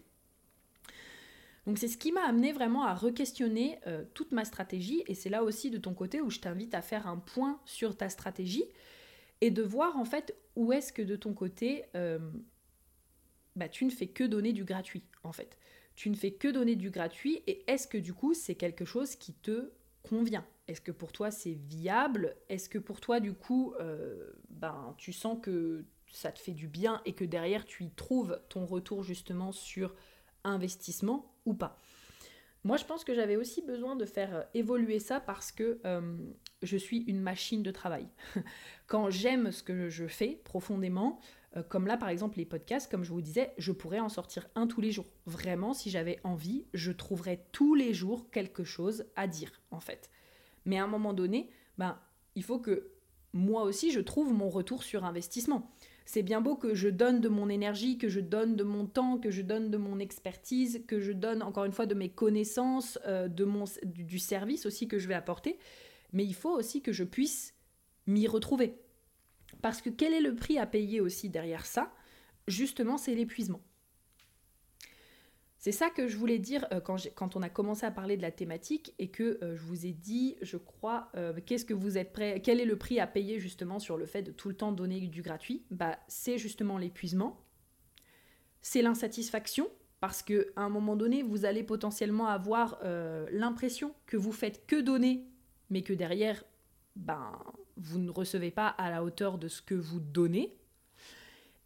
[1.69, 5.05] Donc c'est ce qui m'a amené vraiment à re-questionner euh, toute ma stratégie.
[5.07, 7.95] Et c'est là aussi de ton côté où je t'invite à faire un point sur
[7.95, 8.65] ta stratégie
[9.43, 12.19] et de voir en fait où est-ce que de ton côté euh,
[13.55, 15.59] bah, tu ne fais que donner du gratuit en fait.
[15.95, 19.15] Tu ne fais que donner du gratuit et est-ce que du coup c'est quelque chose
[19.15, 19.71] qui te
[20.03, 20.47] convient?
[20.69, 22.35] Est-ce que pour toi c'est viable?
[22.49, 26.67] Est-ce que pour toi du coup euh, ben, tu sens que ça te fait du
[26.67, 29.95] bien et que derrière tu y trouves ton retour justement sur
[30.49, 31.79] investissement ou pas.
[32.65, 36.17] Moi, je pense que j'avais aussi besoin de faire euh, évoluer ça parce que euh,
[36.63, 38.09] je suis une machine de travail.
[38.87, 41.21] Quand j'aime ce que je fais profondément,
[41.57, 44.49] euh, comme là par exemple les podcasts, comme je vous disais, je pourrais en sortir
[44.55, 45.07] un tous les jours.
[45.27, 50.11] Vraiment, si j'avais envie, je trouverais tous les jours quelque chose à dire en fait.
[50.65, 51.99] Mais à un moment donné, ben,
[52.35, 52.91] il faut que
[53.33, 55.71] moi aussi je trouve mon retour sur investissement.
[56.11, 59.19] C'est bien beau que je donne de mon énergie, que je donne de mon temps,
[59.19, 62.99] que je donne de mon expertise, que je donne encore une fois de mes connaissances,
[63.07, 65.59] euh, du service aussi que je vais apporter,
[66.15, 67.53] mais il faut aussi que je puisse
[68.07, 68.79] m'y retrouver.
[69.61, 71.93] Parce que quel est le prix à payer aussi derrière ça?
[72.47, 73.61] Justement, c'est l'épuisement.
[75.59, 78.31] C'est ça que je voulais dire euh, quand, on a commencé à parler de la
[78.31, 82.13] thématique et que euh, je vous ai dit, je crois, euh, qu'est-ce que vous êtes
[82.13, 84.71] prêt, quel est le prix à payer justement sur le fait de tout le temps
[84.71, 85.65] donner du gratuit?
[85.73, 87.45] Bah, c'est justement l'épuisement,
[88.63, 89.69] c'est l'insatisfaction
[90.01, 92.79] parce que à un moment donné, vous allez potentiellement avoir
[93.33, 95.27] l'impression que vous faites que donner,
[95.71, 96.45] mais que derrière,
[96.95, 97.33] ben,
[97.77, 100.57] vous ne recevez pas à la hauteur de ce que vous donnez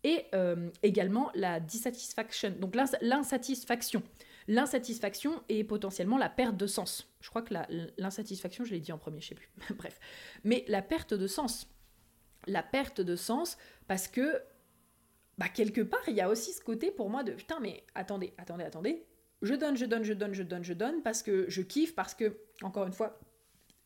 [0.05, 4.03] et euh, également la dissatisfaction, donc l'insatisfaction.
[4.49, 7.09] L'insatisfaction et potentiellement la perte de sens.
[7.21, 7.55] Je crois que
[7.97, 9.49] l'insatisfaction, je l'ai dit en premier, je sais plus.
[9.77, 10.01] Bref.
[10.43, 11.69] Mais la perte de sens.
[12.49, 14.43] La perte de sens parce que,
[15.39, 18.33] bah, quelque part, il y a aussi ce côté pour moi de putain, mais attendez,
[18.37, 19.07] attendez, attendez.
[19.43, 22.15] Je donne, je donne, je donne, je donne, je donne parce que je kiffe, parce
[22.15, 23.21] que, encore une fois,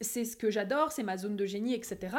[0.01, 2.17] c'est ce que j'adore, c'est ma zone de génie, etc.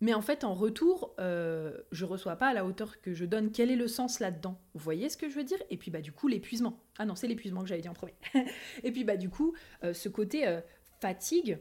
[0.00, 3.50] Mais en fait, en retour, euh, je reçois pas à la hauteur que je donne.
[3.50, 4.60] Quel est le sens là-dedans?
[4.74, 5.58] Vous voyez ce que je veux dire?
[5.70, 6.78] Et puis, bah, du coup, l'épuisement.
[6.98, 8.14] Ah non, c'est l'épuisement que j'avais dit en premier.
[8.84, 10.60] et puis, bah, du coup, euh, ce côté euh,
[11.00, 11.58] fatigue,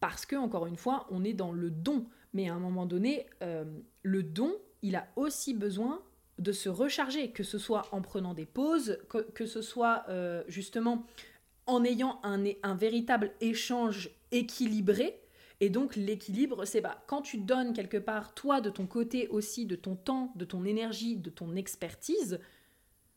[0.00, 2.06] parce que, encore une fois, on est dans le don.
[2.32, 3.64] Mais à un moment donné, euh,
[4.02, 6.02] le don, il a aussi besoin
[6.38, 10.04] de se recharger, que ce soit en prenant des pauses, que, ce soit
[10.48, 11.06] justement
[11.64, 15.18] en ayant un véritable échange équilibré
[15.60, 19.76] et donc l'équilibre, c'est quand tu donnes quelque part, toi, de ton côté aussi, de
[19.76, 22.40] ton temps, de ton énergie, de ton expertise,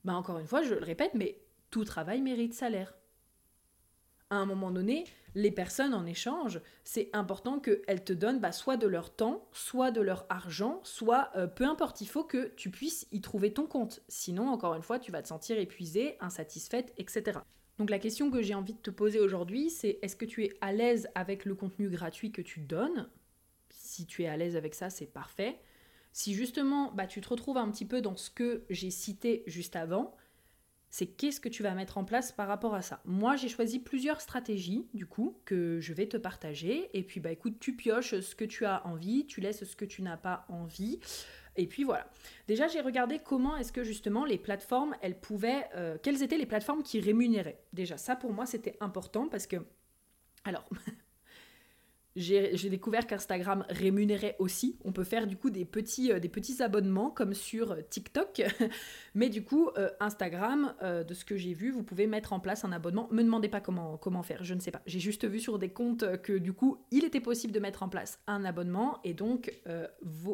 [0.06, 2.95] bah encore une fois, je le répète, mais tout travail mérite salaire.
[4.30, 8.78] À un moment donné, les personnes en échange, c'est important qu'elles te donnent bah, soit
[8.78, 12.69] de leur temps, soit de leur argent, soit euh, peu importe, il faut que tu
[12.69, 14.02] puisses y trouver ton compte.
[14.08, 17.39] Sinon, encore une fois, tu vas te sentir épuisée, insatisfaite, etc.
[17.80, 20.54] Donc la question que j'ai envie de te poser aujourd'hui, c'est est-ce que tu es
[20.60, 23.10] à l'aise avec le contenu gratuit que tu donnes?
[23.70, 25.58] Si tu es à l'aise avec ça, c'est parfait.
[26.12, 29.78] Si justement bah, tu te retrouves un petit peu dans ce que j'ai cité juste
[29.78, 30.13] avant,
[30.89, 33.00] c'est qu'est-ce que tu vas mettre en place par rapport à ça?
[33.06, 36.89] Moi, j'ai choisi plusieurs stratégies, du coup, que je vais te partager.
[36.98, 39.86] Et puis, bah écoute, tu pioches ce que tu as envie, tu laisses ce que
[39.86, 41.00] tu n'as pas envie.
[41.60, 42.10] Et puis voilà.
[42.48, 46.45] Déjà, j'ai regardé comment est-ce que justement les plateformes, elles pouvaient, euh, quelles étaient les
[46.45, 47.60] plateformes qui rémunéraient.
[47.74, 49.58] Déjà, ça pour moi, c'était important parce que,
[50.45, 50.63] alors,
[52.15, 54.78] j'ai découvert qu'Instagram rémunérait aussi.
[54.84, 56.19] On peut faire du coup des petits, euh,
[56.60, 58.41] abonnements comme sur euh, TikTok.
[59.15, 62.65] Mais du coup, euh, Instagram, de ce que j'ai vu, vous pouvez mettre en place
[62.65, 63.08] un abonnement.
[63.12, 64.82] Me demandez pas comment, comment faire, je ne sais pas.
[64.86, 67.89] J'ai juste vu sur des comptes que du coup, il était possible de mettre en
[67.89, 69.00] place un abonnement.
[69.04, 69.52] Et donc,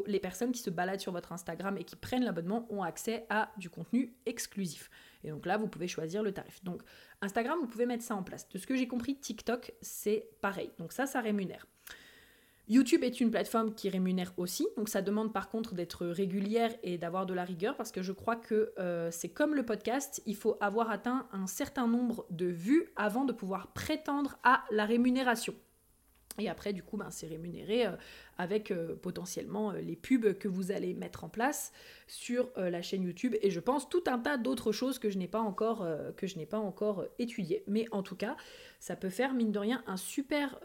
[0.07, 3.51] les personnes qui se baladent sur votre Instagram et qui prennent l'abonnement ont accès à
[3.57, 4.89] du contenu exclusif.
[5.25, 6.63] Et donc là, vous pouvez choisir le tarif.
[6.63, 6.81] Donc
[7.21, 8.47] Instagram, vous pouvez mettre ça en place.
[8.49, 10.71] De ce que j'ai compris, TikTok, c'est pareil.
[10.77, 11.67] Donc ça, ça rémunère.
[12.67, 16.97] YouTube est une plateforme qui rémunère aussi, donc ça demande par contre d'être régulière et
[16.97, 20.35] d'avoir de la rigueur parce que je crois que euh, c'est comme le podcast, il
[20.35, 25.53] faut avoir atteint un certain nombre de vues avant de pouvoir prétendre à la rémunération.
[26.37, 27.91] Et après, du coup, ben, c'est rémunéré euh,
[28.37, 31.71] avec euh, potentiellement euh, les pubs que vous allez mettre en place
[32.07, 33.35] sur la chaîne YouTube.
[33.41, 35.87] Et je pense tout un tas d'autres choses que je n'ai pas encore,
[37.17, 37.63] étudiées.
[37.65, 38.37] Mais en tout cas,
[38.79, 40.59] ça peut faire, mine de rien, un super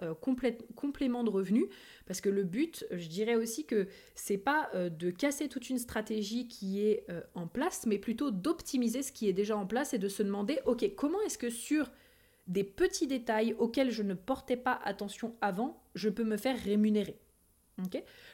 [0.77, 1.65] complément de revenus.
[2.07, 6.47] Parce que le but, je dirais aussi que c'est pas de casser toute une stratégie
[6.47, 10.09] qui est en place, mais plutôt d'optimiser ce qui est déjà en place et de
[10.09, 11.91] se demander, ok, comment est-ce que sur
[12.47, 17.19] des petits détails auxquels je ne portais pas attention avant, je peux me faire rémunérer.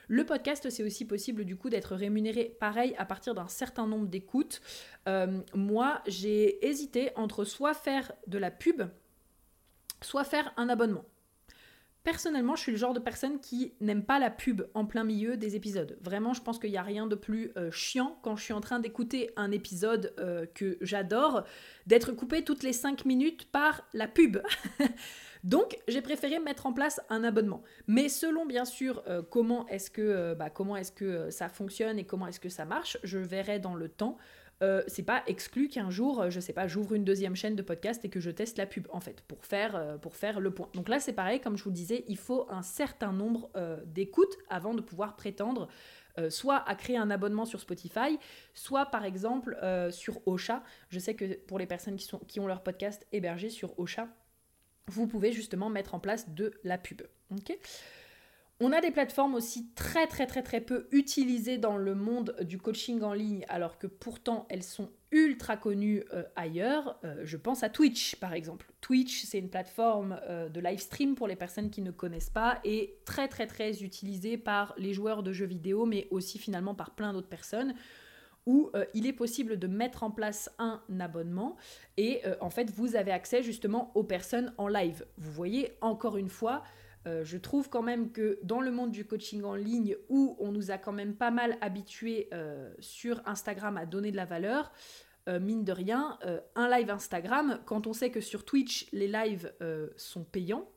[0.08, 4.08] le podcast, c'est aussi possible du coup d'être rémunéré pareil à partir d'un certain nombre
[4.08, 4.60] d'écoutes.
[5.08, 8.82] Euh, moi, j'ai hésité entre soit faire de la pub,
[10.02, 11.04] soit faire un abonnement.
[12.06, 15.36] Personnellement, je suis le genre de personne qui n'aime pas la pub en plein milieu
[15.36, 15.98] des épisodes.
[16.00, 18.60] Vraiment, je pense qu'il n'y a rien de plus euh, chiant quand je suis en
[18.60, 21.42] train d'écouter un épisode euh, que j'adore,
[21.88, 24.38] d'être coupé toutes les 5 minutes par la pub.
[25.42, 27.64] Donc, j'ai préféré mettre en place un abonnement.
[27.88, 29.66] Mais selon, bien sûr, euh, comment
[30.38, 33.74] bah, comment est-ce que ça fonctionne et comment est-ce que ça marche, je verrai dans
[33.74, 34.16] le temps.
[34.62, 37.62] Euh, c'est pas exclu qu'un jour, euh, je sais pas, j'ouvre une deuxième chaîne de
[37.62, 40.70] podcast et que je teste la pub, en fait, pour faire, euh, le point.
[40.72, 43.50] Donc là, c'est pareil, comme je vous disais, il faut un certain nombre
[43.84, 45.68] d'écoutes avant de pouvoir prétendre
[46.30, 48.18] soit à créer un abonnement sur Spotify,
[48.54, 49.56] soit par exemple
[49.90, 50.62] sur Ocha.
[50.88, 54.08] Je sais que pour les personnes qui, sont, qui ont leur podcast hébergé sur Ocha,
[54.88, 57.02] vous pouvez justement mettre en place de la pub.
[57.30, 57.58] ok?
[58.58, 62.58] On a des plateformes aussi très très très très peu utilisées dans le monde du
[62.58, 66.98] coaching en ligne alors que pourtant elles sont ultra connues euh, ailleurs.
[67.04, 68.72] Euh, je pense à Twitch par exemple.
[68.80, 72.58] Twitch c'est une plateforme euh, de live stream pour les personnes qui ne connaissent pas
[72.64, 76.92] et très très très utilisée par les joueurs de jeux vidéo mais aussi finalement par
[76.92, 77.74] plein d'autres personnes
[78.46, 81.56] où il est possible de mettre en place un abonnement
[81.96, 85.04] et en fait vous avez accès justement aux personnes en live.
[85.18, 86.62] Vous voyez encore une fois
[87.06, 90.50] euh, je trouve quand même que dans le monde du coaching en ligne, où on
[90.50, 94.72] nous a quand même pas mal habitués euh, sur Instagram à donner de la valeur,
[95.28, 96.18] euh, mine de rien,
[96.54, 99.52] un live Instagram, quand on sait que sur Twitch, les lives
[99.96, 100.68] sont payants,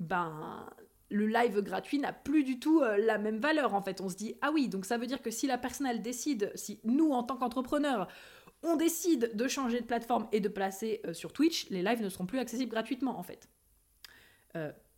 [0.00, 0.68] ben
[1.08, 4.00] le live gratuit n'a plus du tout la même valeur en fait.
[4.00, 6.80] On se dit, ah oui, donc ça veut dire que si la personne décide, si
[6.82, 8.08] nous en tant qu'entrepreneurs,
[8.64, 12.26] on décide de changer de plateforme et de placer sur Twitch, les lives ne seront
[12.26, 13.48] plus accessibles gratuitement en fait.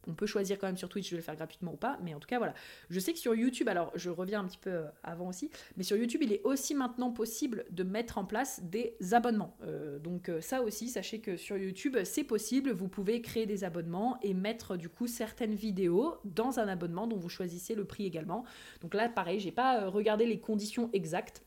[0.09, 2.19] On peut choisir quand même sur Twitch de le faire gratuitement ou pas, mais en
[2.19, 2.55] tout cas voilà.
[2.91, 5.83] Je sais que sur YouTube, alors je reviens un petit peu euh, avant aussi, mais
[5.83, 9.57] sur YouTube il est aussi maintenant possible de mettre en place des abonnements.
[9.63, 13.65] Euh, donc euh, ça aussi, sachez que sur YouTube c'est possible, vous pouvez créer des
[13.65, 18.07] abonnements et mettre du coup certaines vidéos dans un abonnement dont vous choisissez le prix
[18.07, 18.45] également.
[18.81, 21.43] Donc là pareil, j'ai pas regardé les conditions exactes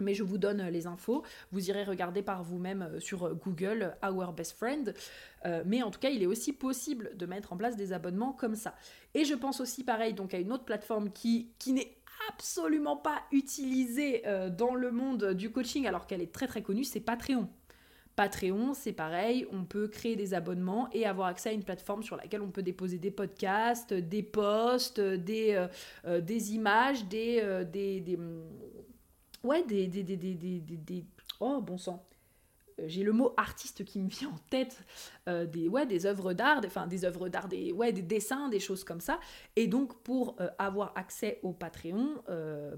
[0.00, 1.22] mais je vous donne les infos.
[1.52, 4.94] Vous irez regarder par vous-même euh, sur euh, Google Our Best Friend.
[5.44, 8.32] Euh, mais en tout cas, il est aussi possible de mettre en place des abonnements
[8.32, 8.74] comme ça.
[9.14, 11.96] Et je pense aussi pareil donc à une autre plateforme qui, qui n'est
[12.32, 14.22] absolument pas utilisée
[14.58, 17.48] dans le monde du coaching alors qu'elle est très très connue, c'est Patreon.
[18.16, 22.16] Patreon, c'est pareil, on peut créer des abonnements et avoir accès à une plateforme sur
[22.16, 25.66] laquelle on peut déposer des podcasts, des posts, des,
[26.04, 28.18] des images, des, des,
[29.46, 31.04] ouais, des, des, des, des,
[31.40, 32.06] Oh, bon sang.
[32.78, 34.78] Euh, j'ai le mot artiste qui me vient en tête,
[35.28, 38.60] euh, des, ouais, des œuvres d'art, enfin des œuvres d'art, des, ouais, des dessins, des
[38.60, 39.18] choses comme ça.
[39.56, 42.22] Et donc pour euh, avoir accès au Patreon,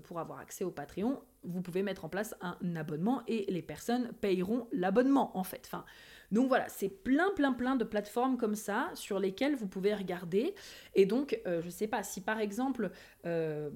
[0.04, 4.12] pour avoir accès au Patreon, vous pouvez mettre en place un abonnement et les personnes
[4.20, 5.62] payeront l'abonnement en fait.
[5.66, 5.84] Enfin,
[6.30, 10.54] donc voilà, c'est plein, plein, plein de plateformes comme ça sur lesquelles vous pouvez regarder.
[10.94, 12.90] Et donc, euh, je ne sais pas, si par exemple,
[13.26, 13.70] euh,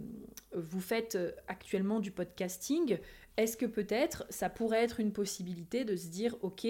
[0.54, 2.98] vous faites euh, actuellement du podcasting,
[3.38, 6.66] est-ce que peut-être ça pourrait être une possibilité de se dire, ok,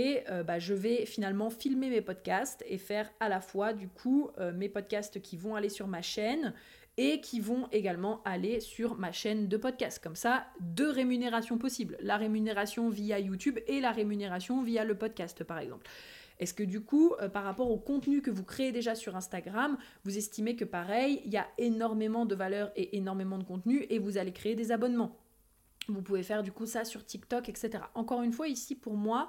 [0.46, 4.68] bah, je vais finalement filmer mes podcasts et faire à la fois du coup mes
[4.68, 6.54] podcasts qui vont aller sur ma chaîne
[6.98, 10.02] et qui vont également aller sur ma chaîne de podcast.
[10.02, 11.96] Comme ça, deux rémunérations possibles.
[12.00, 15.88] La rémunération via YouTube et la rémunération via le podcast, par exemple.
[16.38, 19.78] Est-ce que du coup, euh, par rapport au contenu que vous créez déjà sur Instagram,
[20.04, 23.98] vous estimez que pareil, il y a énormément de valeur et énormément de contenu et
[23.98, 25.18] vous allez créer des abonnements?
[25.88, 27.84] Vous pouvez faire du coup ça sur TikTok, etc.
[27.94, 29.28] Encore une fois, ici pour moi,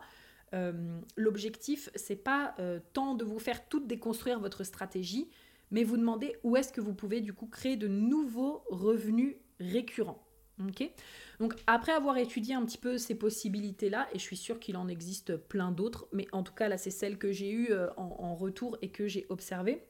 [0.54, 5.30] euh, l'objectif, c'est pas euh, tant de vous faire tout déconstruire votre stratégie,
[5.74, 10.24] mais vous demandez où est-ce que vous pouvez du coup créer de nouveaux revenus récurrents.
[10.66, 10.90] ok?
[11.40, 14.88] Donc après avoir étudié un petit peu ces possibilités-là, et je suis sûre qu'il en
[14.88, 18.36] existe plein d'autres, mais en tout cas là c'est celle que j'ai eue euh, en,
[18.36, 19.84] retour et que j'ai observée,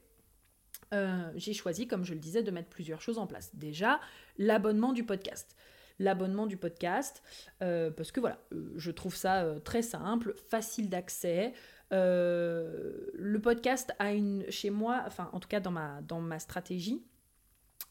[0.94, 3.54] euh, j'ai choisi, comme je le disais, de mettre plusieurs choses en place.
[3.54, 4.00] Déjà,
[4.38, 5.54] l'abonnement du podcast
[6.00, 7.22] l'abonnement du podcast,
[7.62, 8.40] euh, parce que voilà,
[8.74, 11.52] je trouve ça très simple, facile d'accès,
[11.92, 16.38] euh, le podcast a une, chez moi, enfin en tout cas dans ma, dans ma
[16.38, 17.02] stratégie,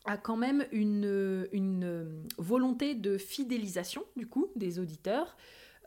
[0.05, 5.37] a quand même une, une volonté de fidélisation du coup des auditeurs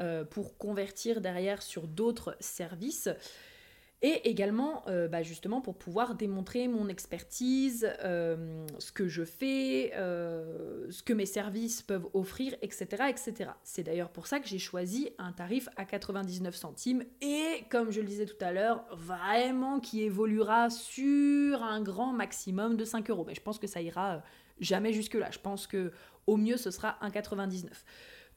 [0.01, 3.09] euh, pour convertir derrière sur d'autres services
[4.07, 9.91] et également euh, bah, justement pour pouvoir démontrer mon expertise, euh, ce que je fais,
[9.97, 12.87] euh, ce que mes services peuvent offrir, etc.
[13.09, 13.51] etc.
[13.65, 18.01] C'est d'ailleurs pour ça que j'ai choisi un tarif à 99 centimes et comme je
[18.01, 23.25] le disais tout à l'heure, vraiment qui évoluera sur un grand maximum de 5 euros.
[23.27, 24.23] Mais je pense que ça ira
[24.61, 25.31] jamais jusque-là.
[25.33, 25.91] Je pense que
[26.29, 27.71] au mieux, ce sera 1,99.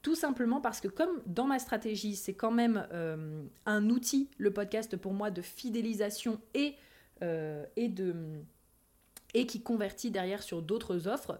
[0.01, 4.51] Tout simplement parce que comme dans ma stratégie, c'est quand même euh, un outil, le
[4.51, 6.75] podcast, pour moi, de fidélisation et,
[7.21, 8.15] euh, de,
[9.33, 11.37] et qui convertit derrière sur d'autres offres,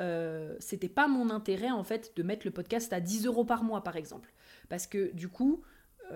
[0.00, 3.62] euh, c'était pas mon intérêt en fait de mettre le podcast à 10 euros par
[3.62, 4.32] mois par exemple.
[4.68, 5.62] Parce que du coup,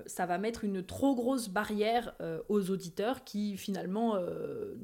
[0.07, 4.75] ça va mettre une trop grosse barrière euh, aux auditeurs qui finalement euh,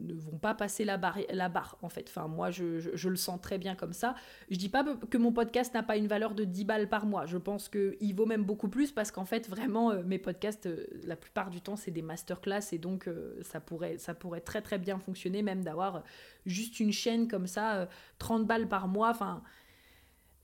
[0.00, 2.06] ne, vont pas passer la, barre, la barre en fait.
[2.08, 4.14] Enfin moi je, le sens très bien comme ça.
[4.50, 7.26] Je dis pas que mon podcast n'a pas une valeur de 10 balles par mois.
[7.26, 10.68] Je pense qu'il vaut même beaucoup plus parce qu'en fait vraiment mes podcasts
[11.04, 13.08] la plupart du temps c'est des masterclass et donc
[13.42, 16.02] ça, pourrait, ça pourrait très très bien fonctionner même d'avoir
[16.46, 17.88] juste une chaîne comme ça
[18.18, 19.10] 30 balles par mois.
[19.10, 19.42] Enfin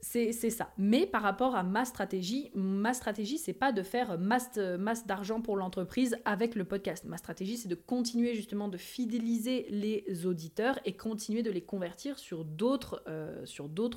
[0.04, 0.72] c'est ça.
[0.78, 4.58] Mais par rapport à ma stratégie, ma stratégie, c'est pas de faire masse,
[5.06, 7.04] d'argent pour l'entreprise avec le podcast.
[7.04, 12.18] Ma stratégie, c'est de continuer justement de fidéliser les auditeurs et continuer de les convertir
[12.18, 13.46] sur d'autres euh,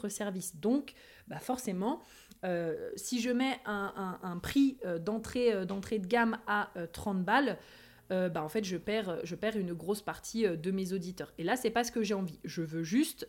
[0.10, 0.56] services.
[0.58, 0.93] Donc,
[1.28, 2.03] bah forcément,
[2.43, 7.58] euh, si je mets un, prix euh, d'entrée de gamme à 30 balles,
[8.12, 11.34] bah en fait je perds, je perds une grosse partie de mes auditeurs.
[11.39, 12.39] Et là, c'est pas ce que j'ai envie.
[12.43, 13.28] Je veux juste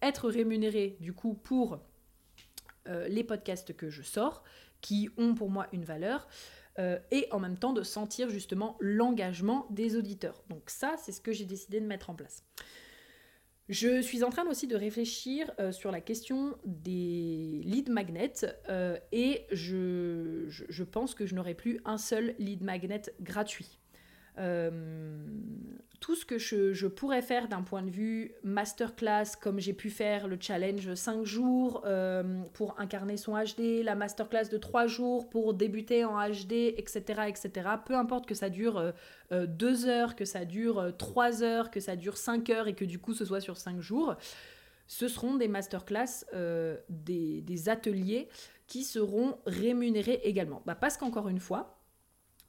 [0.00, 1.78] être rémunéré du coup pour
[3.08, 4.42] les podcasts que je sors,
[4.80, 6.28] qui ont pour moi une valeur,
[6.78, 10.44] euh, et en même temps de sentir justement l'engagement des auditeurs.
[10.48, 12.44] Donc ça, c'est ce que j'ai décidé de mettre en place.
[13.68, 18.46] Je suis en train aussi de réfléchir euh, sur la question des lead magnets
[19.12, 23.80] et je, pense que je n'aurai plus un seul lead magnet gratuit.
[24.38, 24.70] Euh,
[26.00, 30.28] tout ce que je, pourrais faire d'un point de vue masterclass, comme j'ai pu faire
[30.28, 35.54] le challenge 5 jours euh, pour incarner son HD, la masterclass de 3 jours pour
[35.54, 37.02] débuter en HD, etc.
[37.26, 37.68] etc.
[37.84, 38.92] Peu importe que ça dure
[39.32, 42.84] 2 euh, heures, que ça dure 3 heures, que ça dure 5 heures et que
[42.84, 44.14] du coup ce soit sur 5 jours,
[44.86, 46.24] ce seront des masterclass,
[46.88, 48.28] des, ateliers
[48.68, 50.62] qui seront rémunérés également.
[50.64, 51.77] Bah parce qu'encore une fois,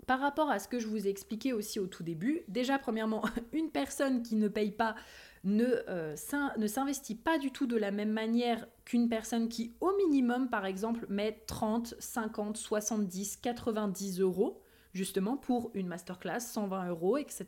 [0.10, 3.22] par rapport à ce que je vous ai expliqué aussi au tout début, déjà premièrement,
[3.54, 4.96] une personne qui ne paye pas
[5.44, 6.16] ne, euh,
[6.58, 10.66] ne s'investit pas du tout de la même manière qu'une personne qui au minimum par
[10.66, 17.46] exemple met 30, 50, 70, 90 euros justement pour une masterclass, 120 euros, etc.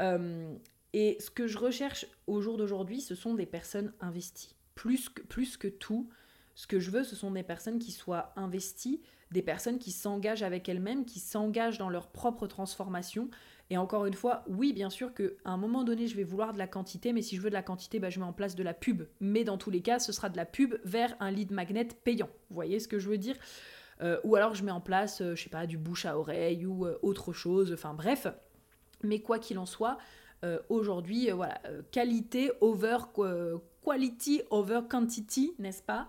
[0.00, 0.52] Euh,
[0.92, 4.56] et ce que je recherche au jour d'aujourd'hui, ce sont des personnes investies.
[4.74, 6.10] Plus que tout,
[6.56, 9.00] ce que je veux, ce sont des personnes qui soient investies
[9.30, 13.28] des personnes qui s'engagent avec elles-mêmes, qui s'engagent dans leur propre transformation.
[13.70, 16.58] Et encore une fois, oui, bien sûr qu'à un moment donné, je vais vouloir de
[16.58, 18.62] la quantité, mais si je veux de la quantité, bah, je mets en place de
[18.62, 19.02] la pub.
[19.20, 22.30] Mais dans tous les cas, ce sera de la pub vers un lead magnet payant.
[22.48, 23.36] Vous voyez ce que je veux dire?
[24.00, 26.64] Euh, Ou alors je mets en place, euh, je sais pas, du bouche à oreille
[26.64, 27.72] ou euh, autre chose.
[27.72, 28.26] Enfin bref.
[29.02, 29.96] Mais quoi qu'il en soit,
[30.68, 31.60] aujourd'hui, voilà,
[31.92, 32.98] qualité over
[33.84, 36.08] quality over quantity, n'est-ce pas?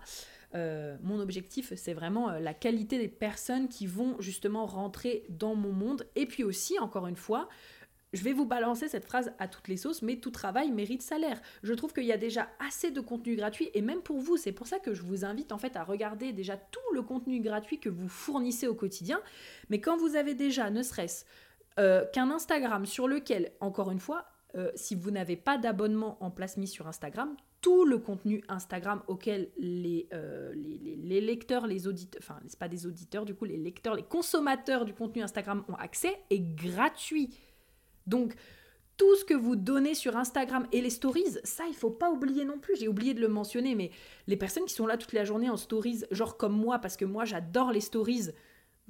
[0.54, 5.54] Euh, mon objectif, c'est vraiment euh, la qualité des personnes qui vont justement rentrer dans
[5.54, 6.06] mon monde.
[6.16, 7.48] Et puis aussi, encore une fois,
[8.12, 11.40] je vais vous balancer cette phrase à toutes les sauces, mais tout travail mérite salaire.
[11.62, 14.50] Je trouve qu'il y a déjà assez de contenu gratuit, et même pour vous, c'est
[14.50, 17.78] pour ça que je vous invite en fait à regarder déjà tout le contenu gratuit
[17.78, 19.20] que vous fournissez au quotidien.
[19.68, 21.24] Mais quand vous avez déjà, ne serait-ce
[21.78, 24.26] euh, qu'un Instagram sur lequel, encore une fois,
[24.74, 29.50] si vous n'avez pas d'abonnement en place mis sur Instagram, tout le contenu Instagram auquel
[29.58, 33.94] les, euh, les, lecteurs, les auditeurs, enfin, c'est pas des auditeurs, du coup, les lecteurs,
[33.94, 37.30] les consommateurs du contenu Instagram ont accès est gratuit.
[38.06, 38.34] Donc,
[38.96, 42.44] tout ce que vous donnez sur Instagram et les stories, ça, il faut pas oublier
[42.44, 42.76] non plus.
[42.76, 43.90] J'ai oublié de le mentionner, mais
[44.26, 47.04] les personnes qui sont là toute la journée en stories, genre comme moi, parce que
[47.04, 48.30] moi, j'adore les stories,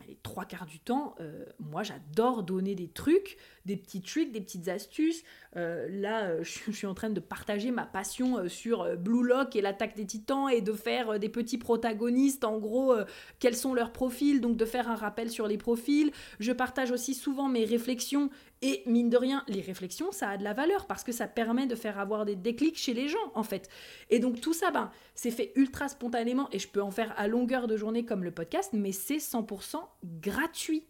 [0.01, 3.37] mais les trois quarts du temps, euh, moi j'adore donner des trucs,
[3.67, 5.23] des petits tricks, des petites astuces.
[5.57, 9.61] Euh, là, euh, je, suis en train de partager ma passion sur Blue Lock et
[9.61, 12.95] l'attaque des titans et de faire des petits protagonistes, en gros,
[13.39, 16.11] quels sont leurs profils, donc de faire un rappel sur les profils.
[16.39, 18.31] Je partage aussi souvent mes réflexions
[18.63, 21.67] et mine de rien, les réflexions, ça a de la valeur parce que ça permet
[21.67, 23.71] de faire avoir des déclics chez les gens, en fait.
[24.11, 27.27] Et donc tout ça, ben, c'est fait ultra spontanément et je peux en faire à
[27.27, 30.85] longueur de journée comme le podcast, mais c'est 100% gratuit.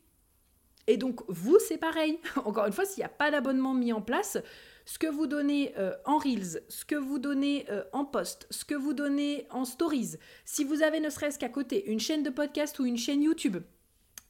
[0.88, 2.18] Et donc vous, c'est pareil.
[2.44, 4.38] Encore une fois, s'il n'y a pas d'abonnement mis en place,
[4.84, 8.64] ce que vous donnez euh, en Reels, ce que vous donnez euh, en post, ce
[8.64, 12.30] que vous donnez en stories, si vous avez ne serait-ce qu'à côté une chaîne de
[12.30, 13.58] podcast ou une chaîne YouTube,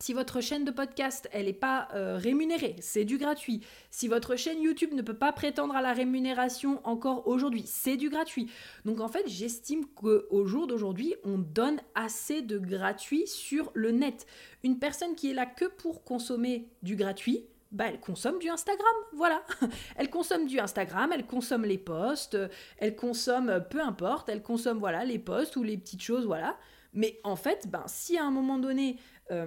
[0.03, 3.61] si votre chaîne de podcast, elle n'est pas euh, rémunérée, c'est du gratuit.
[3.91, 8.09] Si votre chaîne YouTube ne peut pas prétendre à la rémunération encore aujourd'hui, c'est du
[8.09, 8.51] gratuit.
[8.87, 14.27] Donc en fait, j'estime qu'au jour d'aujourd'hui, on donne assez de gratuit sur le net.
[14.65, 18.95] Une personne qui est là que pour consommer du gratuit, bah, elle consomme du Instagram,
[19.13, 19.43] voilà.
[19.97, 22.39] elle consomme du Instagram, elle consomme les posts,
[22.79, 26.57] elle consomme, peu importe, elle consomme, voilà, les posts ou les petites choses, voilà.
[26.93, 28.97] Mais en fait, ben, si à un moment donné,
[29.31, 29.47] euh,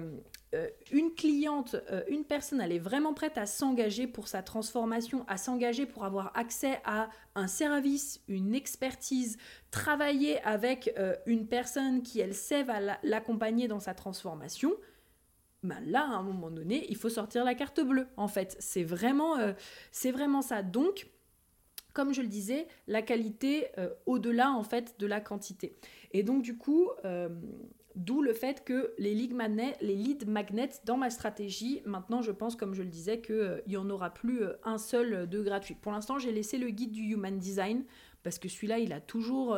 [0.90, 5.36] une cliente, euh, une personne, elle est vraiment prête à s'engager pour sa transformation, à
[5.36, 9.38] s'engager pour avoir accès à un service, une expertise,
[9.70, 10.94] travailler avec
[11.26, 14.72] une personne qui, elle, sait va l'accompagner dans sa transformation,
[15.62, 18.56] ben là, à un moment donné, il faut sortir la carte bleue, en fait.
[18.60, 19.36] C'est vraiment,
[20.04, 20.62] vraiment ça.
[20.62, 21.08] Donc,
[21.92, 23.68] comme je le disais, la qualité
[24.06, 25.76] au-delà, en fait, de la quantité.
[26.14, 27.28] Et donc, du coup, euh,
[27.94, 32.82] d'où le fait que les lead, magnets, dans ma stratégie, maintenant, je pense, comme je
[32.82, 35.74] le disais, qu'il euh, n'y en aura plus euh, un seul de gratuit.
[35.74, 37.84] Pour l'instant, j'ai laissé le guide du Human Design
[38.22, 39.54] parce que celui-là, il a toujours,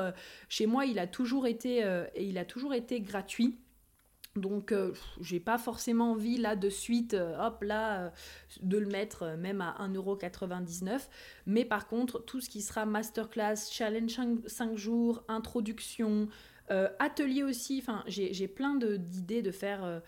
[0.48, 1.84] chez moi, il a toujours été,
[2.18, 3.60] il a toujours été gratuit.
[4.34, 4.74] Donc,
[5.20, 8.12] j'ai pas forcément envie là de suite, hop là,
[8.62, 11.00] de le mettre même à 1,99€.
[11.46, 14.18] Mais par contre, tout ce qui sera masterclass, challenge
[14.48, 16.26] 5 jours, introduction,
[16.70, 19.84] euh, atelier aussi, enfin, j'ai plein d'idées de, faire.
[19.84, 20.00] Euh,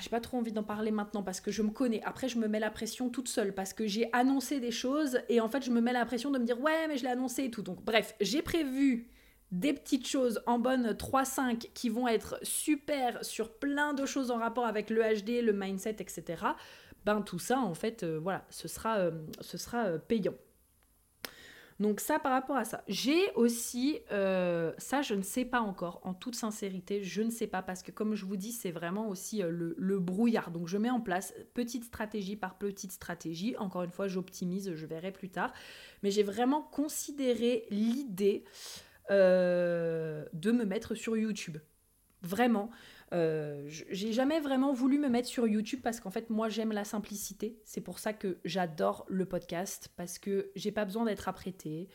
[0.00, 2.02] j'ai pas trop envie d'en parler maintenant parce que je me connais.
[2.04, 5.40] Après, je me mets la pression toute seule parce que j'ai annoncé des choses et
[5.40, 7.44] en fait, je me mets la pression de me dire ouais, mais je l'ai annoncé
[7.44, 7.62] et tout.
[7.62, 9.08] Donc, bref, j'ai prévu
[9.52, 14.38] des petites choses en bonne 3-5 qui vont être super sur plein de choses en
[14.38, 16.44] rapport avec le HD, le mindset, etc.
[17.04, 20.34] Ben tout ça, en fait, euh, voilà, ce sera, ce sera payant.
[21.80, 22.84] Donc ça par rapport à ça.
[22.86, 27.46] J'ai aussi, euh, ça je ne sais pas encore, en toute sincérité, je ne sais
[27.46, 30.50] pas parce que comme je vous dis, c'est vraiment aussi euh, le, brouillard.
[30.50, 33.56] Donc je mets en place petite stratégie par petite stratégie.
[33.56, 35.52] Encore une fois, j'optimise, je verrai plus tard.
[36.02, 38.44] Mais j'ai vraiment considéré l'idée
[39.10, 41.58] euh, de me mettre sur YouTube.
[42.22, 42.70] Vraiment.
[43.12, 46.84] Euh, j'ai jamais vraiment voulu me mettre sur YouTube parce qu'en fait, moi, j'aime la
[46.84, 47.60] simplicité.
[47.64, 51.88] C'est pour ça que j'adore le podcast parce que j'ai pas besoin d'être apprêtée.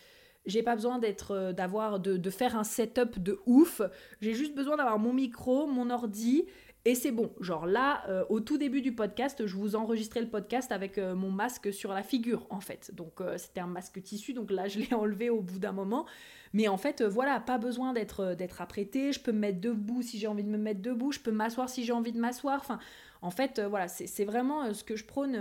[0.46, 3.82] J'ai pas besoin d'être, euh, d'avoir, de, de, faire un setup de ouf.
[4.22, 6.46] J'ai juste besoin d'avoir mon micro, mon ordi
[6.86, 7.32] et c'est bon.
[7.40, 11.32] Genre là, euh, au tout début du podcast, je vous enregistrais le podcast avec mon
[11.32, 12.94] masque sur la figure en fait.
[12.96, 16.06] Donc c'était un masque tissu, donc là je l'ai enlevé au bout d'un moment.
[16.54, 19.12] Mais en fait, euh, voilà, pas besoin d'être euh, d'être apprêté.
[19.12, 21.12] Je peux me mettre debout si j'ai envie de me mettre debout.
[21.12, 22.60] Je peux m'asseoir si j'ai envie de m'asseoir.
[22.60, 22.80] Enfin,
[23.22, 25.38] en fait, euh, voilà, c'est vraiment ce que je prône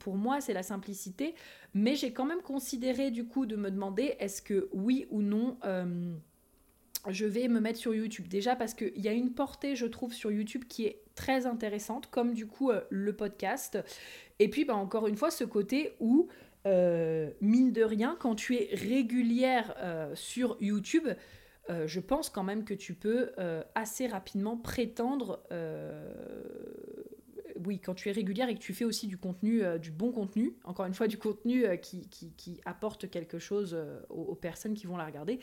[0.00, 1.34] pour moi, c'est la simplicité.
[1.74, 5.56] Mais j'ai quand même considéré du coup de me demander est-ce que oui ou non
[7.08, 8.28] je vais me mettre sur YouTube.
[8.28, 12.08] Déjà parce qu'il y a une portée, je trouve, sur YouTube qui est très intéressante,
[12.10, 13.78] comme du coup le podcast.
[14.38, 16.28] Et puis, bah, encore une fois, ce côté où
[16.66, 21.08] euh, mine de rien, quand tu es régulière euh, sur YouTube,
[21.70, 23.32] euh, je pense quand même que tu peux
[23.74, 25.42] assez rapidement prétendre,
[27.64, 30.56] oui, quand tu es régulière et que tu fais aussi du contenu, du bon contenu,
[30.64, 33.76] encore une fois du contenu qui, apporte quelque chose
[34.08, 35.38] aux, personnes qui vont la regarder,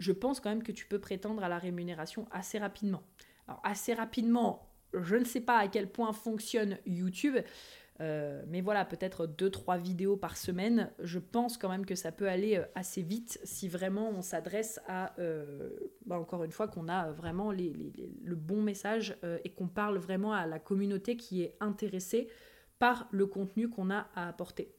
[0.00, 3.02] je pense quand même que tu peux prétendre à la rémunération assez rapidement.
[3.46, 7.36] Alors assez rapidement, je ne sais pas à quel point fonctionne YouTube,
[8.00, 10.90] euh, mais voilà, peut-être 2-3 vidéos par semaine.
[11.00, 14.80] Je pense quand même que ça peut aller euh, assez vite si vraiment on s'adresse
[14.88, 15.70] à, euh,
[16.06, 20.46] bah, encore une fois, qu'on a vraiment le bon message et qu'on parle vraiment à
[20.46, 22.28] la communauté qui est intéressée
[22.78, 24.72] par le contenu qu'on a à apporter.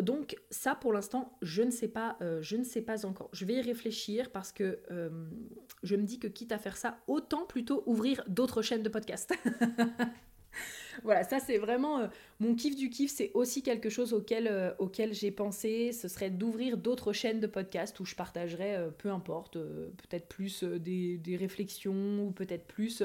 [0.00, 3.30] Donc ça pour l'instant je ne sais pas je ne sais pas encore.
[3.32, 4.80] Je vais y réfléchir parce que
[5.82, 9.32] je me dis que quitte à faire ça autant plutôt ouvrir d'autres chaînes de podcast
[11.02, 12.06] voilà, ça c'est vraiment euh,
[12.40, 16.30] mon kiff du kiff, c'est aussi quelque chose auquel, euh, auquel j'ai pensé, ce serait
[16.30, 21.36] d'ouvrir d'autres chaînes de podcast où je partagerais, euh, peu importe, peut-être plus des, des,
[21.36, 23.02] réflexions ou peut-être plus...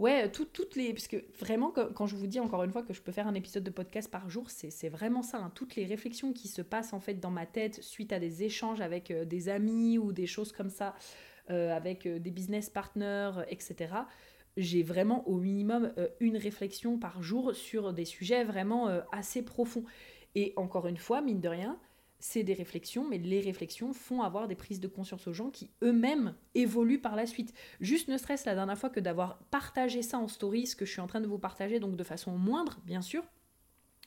[0.00, 0.92] ouais, toutes les...
[0.92, 3.34] Parce que vraiment, quand, je vous dis encore une fois que je peux faire un
[3.34, 5.52] épisode de podcast par jour, c'est vraiment ça, hein.
[5.54, 8.80] toutes les réflexions qui se passent en fait dans ma tête suite à des échanges
[8.80, 10.94] avec des amis ou des choses comme ça,
[11.48, 13.88] avec des business partners, etc
[14.56, 19.42] j'ai vraiment au minimum euh, une réflexion par jour sur des sujets vraiment euh, assez
[19.42, 19.84] profonds.
[20.34, 21.78] Et encore une fois, mine de rien,
[22.20, 25.70] c'est des réflexions, mais les réflexions font avoir des prises de conscience aux gens qui
[25.82, 27.54] eux-mêmes évoluent par la suite.
[27.80, 30.92] Juste ne serait-ce la dernière fois que d'avoir partagé ça en story, ce que je
[30.92, 33.24] suis en train de vous partager, donc de façon moindre, bien sûr,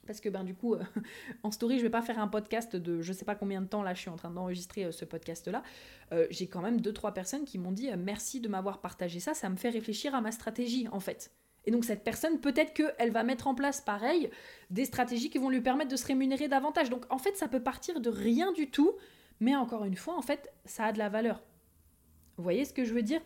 [0.06, 0.84] parce que ben du coup euh,
[1.44, 3.84] en story je vais pas faire un podcast de je sais pas combien de temps
[3.84, 5.64] là je suis en train d'enregistrer euh, ce podcast là
[6.12, 9.34] euh, j'ai quand même deux trois personnes qui m'ont dit merci de m'avoir partagé ça
[9.34, 11.32] ça me fait réfléchir à ma stratégie en fait
[11.66, 14.30] et donc cette personne peut-être qu'elle va mettre en place pareil
[14.70, 16.90] des stratégies qui vont lui permettre de se rémunérer davantage.
[16.90, 18.94] Donc en fait ça peut partir de rien du tout
[19.40, 21.42] mais encore une fois en fait ça a de la valeur.
[22.38, 23.22] Vous voyez ce que je veux dire?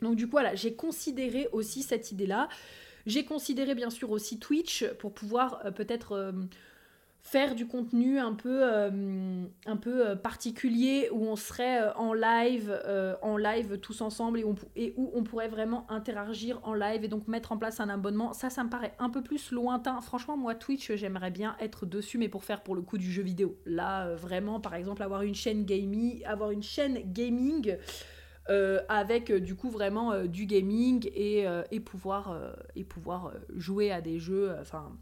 [0.00, 2.48] Donc du coup voilà j'ai considéré aussi cette idée là
[3.06, 6.32] J'ai considéré bien sûr aussi Twitch pour pouvoir peut-être
[7.22, 12.12] faire du contenu un peu, euh, un peu euh, particulier où on serait euh, en
[12.12, 12.78] live,
[13.22, 14.40] en live tous ensemble
[14.74, 18.32] et, où on pourrait vraiment interagir en live et donc mettre en place un abonnement.
[18.32, 20.00] Ça, ça me paraît un peu plus lointain.
[20.00, 23.22] Franchement, moi, Twitch, j'aimerais bien être dessus, mais pour faire pour le coup du jeu
[23.22, 23.56] vidéo.
[23.64, 27.76] Là, vraiment, par exemple, avoir une chaîne gaming, avoir une chaîne gaming.
[28.88, 34.52] avec du coup vraiment du gaming et, et pouvoir, et pouvoir jouer à des jeux,
[34.60, 34.98] enfin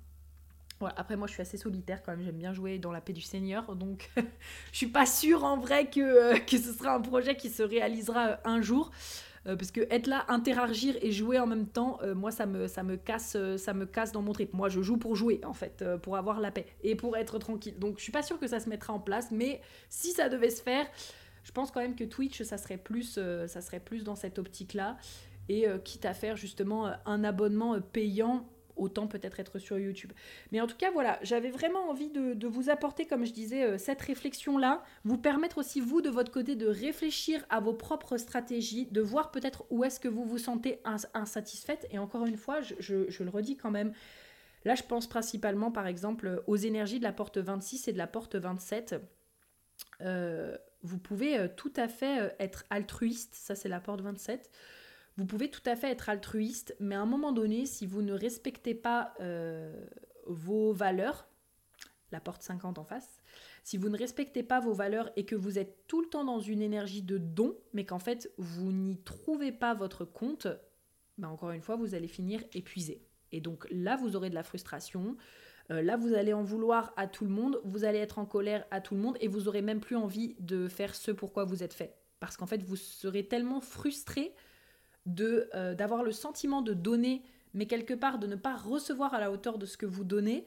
[0.87, 2.24] après, moi, je suis assez solitaire quand même.
[2.24, 3.74] J'aime bien jouer dans la paix du Seigneur.
[3.76, 4.11] Donc,
[4.72, 7.62] je suis pas sûre en vrai que, euh, que ce sera un projet qui se
[7.62, 8.91] réalisera euh, un jour.
[9.47, 12.83] Euh, parce que être là, interagir et jouer en même temps, moi, ça me, ça,
[12.83, 14.53] me casse, ça me casse dans mon trip.
[14.53, 17.78] Moi, je joue pour jouer, en fait, pour avoir la paix et pour être tranquille.
[17.78, 19.31] Donc, je suis pas sûre que ça se mettra en place.
[19.31, 20.87] Mais si ça devait se faire,
[21.45, 24.99] je pense quand même que Twitch, ça serait plus, ça serait plus dans cette optique-là.
[25.49, 28.47] Et quitte à faire justement un abonnement payant
[28.81, 30.12] autant peut-être être sur YouTube.
[30.51, 33.78] Mais en tout cas, voilà, j'avais vraiment envie de, vous apporter, comme je disais, euh,
[33.78, 38.87] cette réflexion-là, vous permettre aussi, vous, de votre côté, de réfléchir à vos propres stratégies,
[38.87, 40.81] de voir peut-être où est-ce que vous vous sentez
[41.14, 41.87] insatisfaite.
[41.91, 43.93] Et encore une fois, je, le redis quand même,
[44.64, 48.07] là, je pense principalement, par exemple, aux énergies de la porte 26 et de la
[48.07, 48.97] porte 27.
[50.01, 54.51] Euh, vous pouvez euh, tout à fait être altruiste, ça c'est la porte 27.
[55.21, 58.14] Vous pouvez tout à fait être altruiste, mais à un moment donné, si vous ne
[58.14, 59.85] respectez pas euh,
[60.27, 61.29] vos valeurs,
[62.11, 63.21] la porte 50 en face,
[63.62, 66.41] si vous ne respectez pas vos valeurs et que vous êtes tout le temps dans
[66.41, 70.47] une énergie de don, mais qu'en fait vous n'y trouvez pas votre compte,
[71.18, 73.03] ben encore une fois, vous allez finir épuisé.
[73.31, 75.18] Et donc là, vous aurez de la frustration.
[75.71, 78.64] Euh, là, vous allez en vouloir à tout le monde, vous allez être en colère
[78.71, 81.62] à tout le monde et vous aurez même plus envie de faire ce pourquoi vous
[81.62, 81.99] êtes fait.
[82.21, 84.35] Parce qu'en fait, vous serez tellement frustré
[85.09, 87.23] euh, d'avoir le sentiment de donner,
[87.55, 90.45] mais quelque part de ne pas recevoir à la hauteur de ce que vous donnez,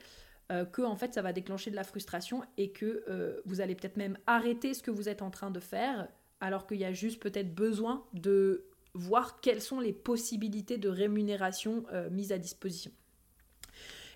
[0.51, 3.73] euh, que en fait ça va déclencher de la frustration et que euh, vous allez
[3.73, 6.07] peut-être même arrêter ce que vous êtes en train de faire,
[6.39, 11.83] alors qu'il y a juste peut-être besoin de voir quelles sont les possibilités de rémunération
[12.11, 12.91] mises à disposition.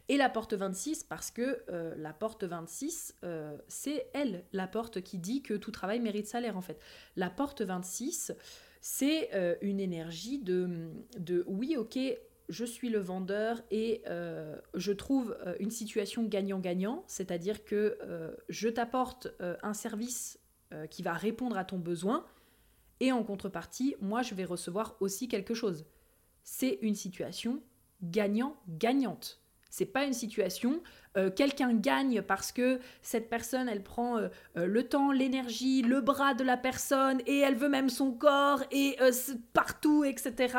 [0.08, 1.64] Et la porte 26, parce que
[1.98, 3.16] la porte 26,
[3.68, 6.80] c'est elle, la porte qui dit que tout travail mérite salaire en fait.
[7.16, 8.34] La porte 26,
[8.90, 12.00] c'est euh, une énergie de, de oui, ok,
[12.48, 17.98] je suis le vendeur et euh, je trouve euh, une situation gagnant-gagnant, c'est-à-dire que
[18.48, 20.40] je t'apporte un service
[20.90, 22.26] qui va répondre à ton besoin
[23.02, 25.86] et en contrepartie, moi, je vais recevoir aussi quelque chose.
[26.44, 27.62] C'est une situation
[28.02, 29.42] gagnant-gagnante.
[29.70, 30.82] C'est pas une situation
[31.18, 36.02] euh, quelqu'un gagne parce que cette personne elle prend euh, euh, le temps, l'énergie, le
[36.02, 38.98] bras de la personne et elle veut même son corps et
[39.54, 40.58] partout etc.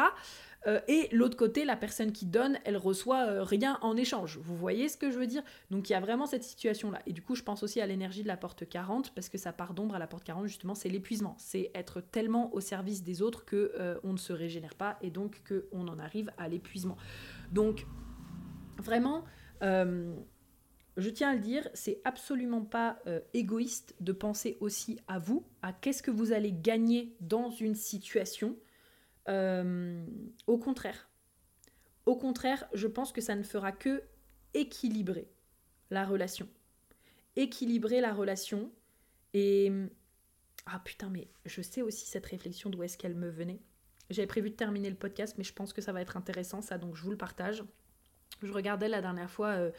[0.87, 4.39] et l'autre côté, la personne qui donne, elle reçoit rien en échange.
[4.43, 5.43] Vous voyez ce que je veux dire?
[5.71, 7.01] Donc il y a vraiment cette situation-là.
[7.07, 9.53] Et du coup, je pense aussi à l'énergie de la porte 40, parce que ça
[9.53, 11.37] part d'ombre à la porte 40, justement, c'est l'épuisement.
[11.39, 15.43] C'est être tellement au service des autres que on ne se régénère pas et donc
[15.49, 16.97] qu'on en arrive à l'épuisement.
[17.51, 17.87] Donc
[18.79, 19.25] Vraiment,
[20.99, 25.47] je tiens à le dire, c'est absolument pas euh, égoïste de penser aussi à vous,
[25.63, 28.57] à qu'est-ce que vous allez gagner dans une situation.
[29.29, 30.05] Euh,
[30.49, 31.09] au contraire.
[32.05, 34.03] Au contraire, je pense que ça ne fera que
[34.55, 35.29] équilibrer
[35.91, 36.49] la relation.
[37.37, 38.73] Équilibrer la relation.
[39.35, 39.71] Et.
[40.67, 43.61] Ah putain, mais je sais aussi cette réflexion d'où est-ce qu'elle me venait.
[44.11, 46.77] J'avais prévu de terminer le podcast, mais je pense que ça va être intéressant, ça,
[46.77, 47.63] donc je vous le partage.
[48.43, 49.71] Je regardais la dernière fois euh,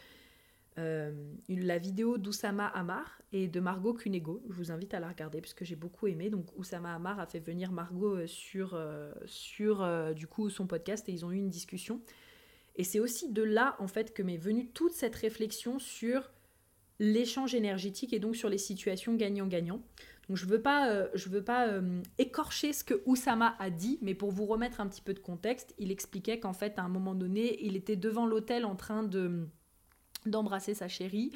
[0.80, 1.12] euh,
[1.48, 4.42] la vidéo d'Oussama Amar et de Margot Cunego.
[4.50, 6.30] Je vous invite à la regarder puisque j'ai beaucoup aimé.
[6.30, 8.80] Donc Oussama Amar a fait venir Margot euh, sur,
[9.26, 12.02] sur du coup son podcast et ils ont eu une discussion.
[12.76, 16.32] Et c'est aussi de là en fait que m'est venue toute cette réflexion sur
[17.00, 19.82] l'échange énergétique et donc sur les situations gagnant-gagnant.
[20.28, 23.98] Donc je veux pas, euh, je veux pas euh, écorcher ce que Oussama a dit,
[24.02, 26.90] mais pour vous remettre un petit peu de contexte, il expliquait qu'en fait à un
[26.90, 29.48] moment donné, il était devant l'hôtel en train de
[30.26, 31.32] d'embrasser sa chérie.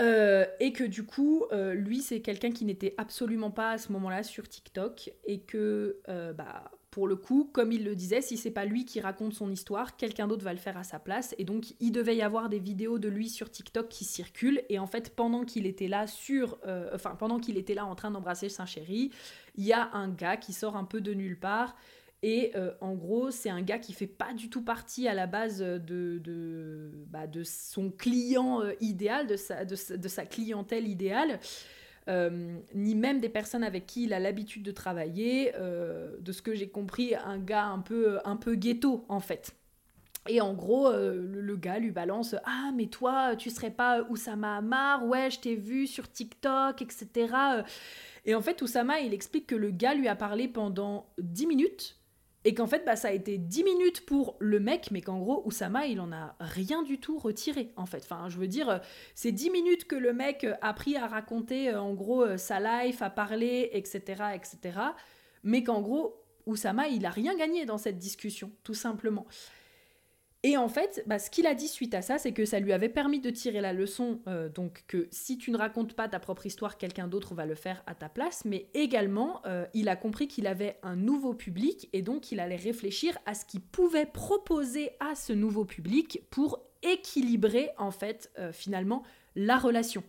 [0.00, 4.22] Euh, et que du coup, lui, c'est quelqu'un qui n'était absolument pas à ce moment-là
[4.22, 6.00] sur TikTok et que
[6.36, 9.50] bah, pour le coup, comme il le disait, si c'est pas lui qui raconte son
[9.50, 11.34] histoire, quelqu'un d'autre va le faire à sa place.
[11.38, 14.62] Et donc, il devait y avoir des vidéos de lui sur TikTok qui circulent.
[14.68, 17.96] Et en fait, pendant qu'il était là sur, euh, enfin, pendant qu'il était là en
[17.96, 19.10] train d'embrasser saint chéri,
[19.56, 21.74] il y a un gars qui sort un peu de nulle part.
[22.26, 25.26] Et euh, en gros, c'est un gars qui fait pas du tout partie à la
[25.26, 25.78] base de,
[26.24, 31.38] de, bah, de son client euh, idéal, de sa, de sa clientèle idéale.
[32.08, 35.52] Euh, ni même des personnes avec qui il a l'habitude de travailler.
[35.56, 39.54] Euh, de ce que j'ai compris, un gars un peu, un peu ghetto en fait.
[40.26, 45.04] Et en gros, le, gars lui balance Ah, mais toi, tu serais pas Oussama Amar
[45.04, 47.34] Ouais, je t'ai vu sur TikTok, etc.
[48.24, 51.98] Et en fait, Oussama, il explique que le gars lui a parlé pendant 10 minutes
[52.44, 55.42] et qu'en fait, bah, ça a été 10 minutes pour le mec, mais qu'en gros,
[55.46, 58.02] Oussama, il en a rien du tout retiré, en fait.
[58.04, 58.80] Enfin, je veux dire,
[59.14, 62.60] c'est 10 minutes que le mec a pris à raconter, euh, en gros, euh, sa
[62.60, 64.02] life, à parler, etc.,
[64.34, 64.78] etc.
[65.42, 69.26] Mais qu'en gros, Oussama, il a rien gagné dans cette discussion, tout simplement.
[70.46, 72.74] Et en fait, bah, ce qu'il a dit suite à ça, c'est que ça lui
[72.74, 76.20] avait permis de tirer la leçon, euh, donc que si tu ne racontes pas ta
[76.20, 79.96] propre histoire, quelqu'un d'autre va le faire à ta place, mais également, euh, il a
[79.96, 84.04] compris qu'il avait un nouveau public et donc il allait réfléchir à ce qu'il pouvait
[84.04, 89.02] proposer à ce nouveau public pour équilibrer, en fait, euh, finalement,
[89.36, 90.02] la relation.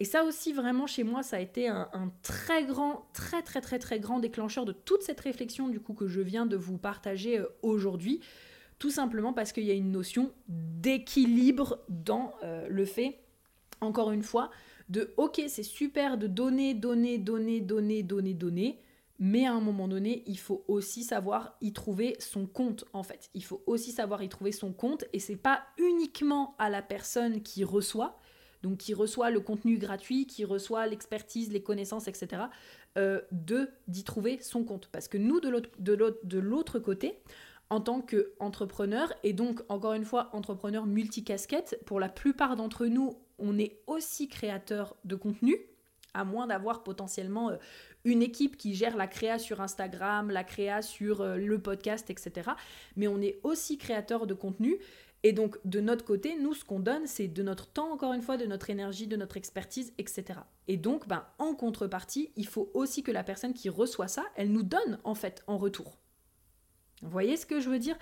[0.00, 3.78] Et ça aussi, vraiment, chez moi, ça a été un, très grand, très, très, très,
[3.78, 7.40] très grand déclencheur de toute cette réflexion, du coup, que je viens de vous partager
[7.62, 8.20] aujourd'hui.
[8.78, 13.20] Tout simplement parce qu'il y a une notion d'équilibre dans euh, le fait,
[13.80, 14.50] encore une fois,
[14.88, 18.80] de ok, c'est super de donner, donner, donner, donner, donner, donner,
[19.18, 23.30] mais à un moment donné, il faut aussi savoir y trouver son compte en fait.
[23.34, 27.42] Il faut aussi savoir y trouver son compte et c'est pas uniquement à la personne
[27.42, 28.18] qui reçoit,
[28.62, 32.42] donc qui reçoit le contenu gratuit, qui reçoit l'expertise, les connaissances, etc.,
[32.98, 34.88] euh, de d'y trouver son compte.
[34.92, 37.18] Parce que nous, de l'autre côté,
[37.70, 41.80] en tant qu'entrepreneur et donc encore une fois entrepreneur multicasquette.
[41.86, 45.56] Pour la plupart d'entre nous, on est aussi créateur de contenu,
[46.14, 47.56] à moins d'avoir potentiellement euh,
[48.04, 52.50] une équipe qui gère la créa sur Instagram, la créa sur euh, le podcast, etc.
[52.94, 54.78] Mais on est aussi créateur de contenu.
[55.22, 58.22] Et donc de notre côté, nous, ce qu'on donne, c'est de notre temps, encore une
[58.22, 60.38] fois, de notre énergie, de notre expertise, etc.
[60.68, 64.52] Et donc, ben, en contrepartie, il faut aussi que la personne qui reçoit ça, elle
[64.52, 65.98] nous donne en fait en retour.
[67.02, 67.98] Vous voyez ce que je veux dire?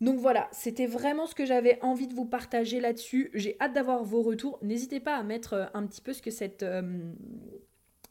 [0.00, 3.30] Donc voilà, c'était vraiment ce que j'avais envie de vous partager là-dessus.
[3.34, 4.58] J'ai hâte d'avoir vos retours.
[4.62, 7.12] N'hésitez pas à mettre euh, un petit peu ce que cette, euh,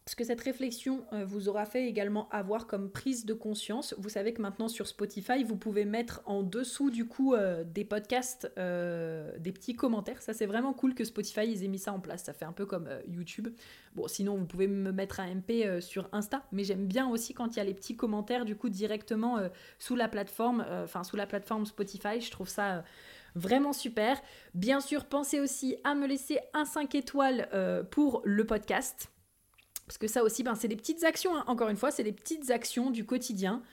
[0.08, 3.93] ce que cette réflexion euh, vous aura fait également avoir comme prise de conscience.
[3.97, 7.84] Vous savez que maintenant sur Spotify, vous pouvez mettre en dessous du coup euh, des
[7.84, 10.22] podcasts, euh, des petits commentaires.
[10.22, 12.24] Ça c'est vraiment cool que Spotify ils aient mis ça en place.
[12.24, 13.49] Ça fait un peu comme YouTube.
[13.95, 17.55] Bon, sinon vous pouvez me mettre un MP sur Insta, mais j'aime bien aussi quand
[17.55, 19.39] il y a les petits commentaires du coup directement
[19.78, 22.22] sous la plateforme, enfin sous la plateforme Spotify.
[22.22, 22.84] Je trouve ça
[23.36, 24.22] vraiment super.
[24.53, 27.49] Bien sûr, pensez aussi à me laisser un 5 étoiles
[27.89, 29.10] pour le podcast.
[29.88, 31.43] Parce que ça aussi, ben, c'est des petites actions, hein.
[31.47, 33.63] encore une fois, c'est des petites actions du quotidien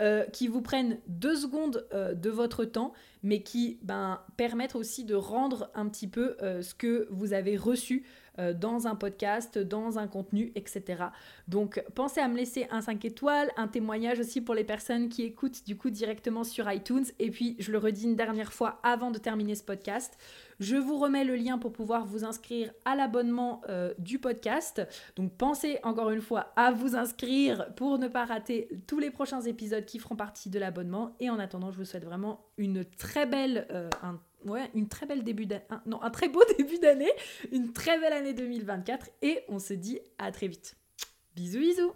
[0.00, 2.92] euh, qui vous prennent deux secondes euh, de votre temps,
[3.22, 7.56] mais qui ben, permettent aussi de rendre un petit peu euh, ce que vous avez
[7.56, 8.04] reçu
[8.38, 11.04] euh, dans un podcast, dans un contenu, etc.
[11.48, 15.22] Donc pensez à me laisser un 5 étoiles, un témoignage aussi pour les personnes qui
[15.22, 17.04] écoutent du coup directement sur iTunes.
[17.18, 20.16] Et puis je le redis une dernière fois avant de terminer ce podcast.
[20.60, 24.82] Je vous remets le lien pour pouvoir vous inscrire à l'abonnement euh, du podcast.
[25.16, 29.40] Donc pensez encore une fois à vous inscrire pour ne pas rater tous les prochains
[29.42, 31.16] épisodes qui feront partie de l'abonnement.
[31.20, 33.88] Et en attendant, je vous souhaite vraiment une très belle, euh,
[34.46, 35.46] ouais, une très belle début
[35.86, 37.12] non, un très beau début d'année,
[37.50, 40.76] une très belle année 2024 et on se dit à très vite.
[41.34, 41.92] Bisous bisous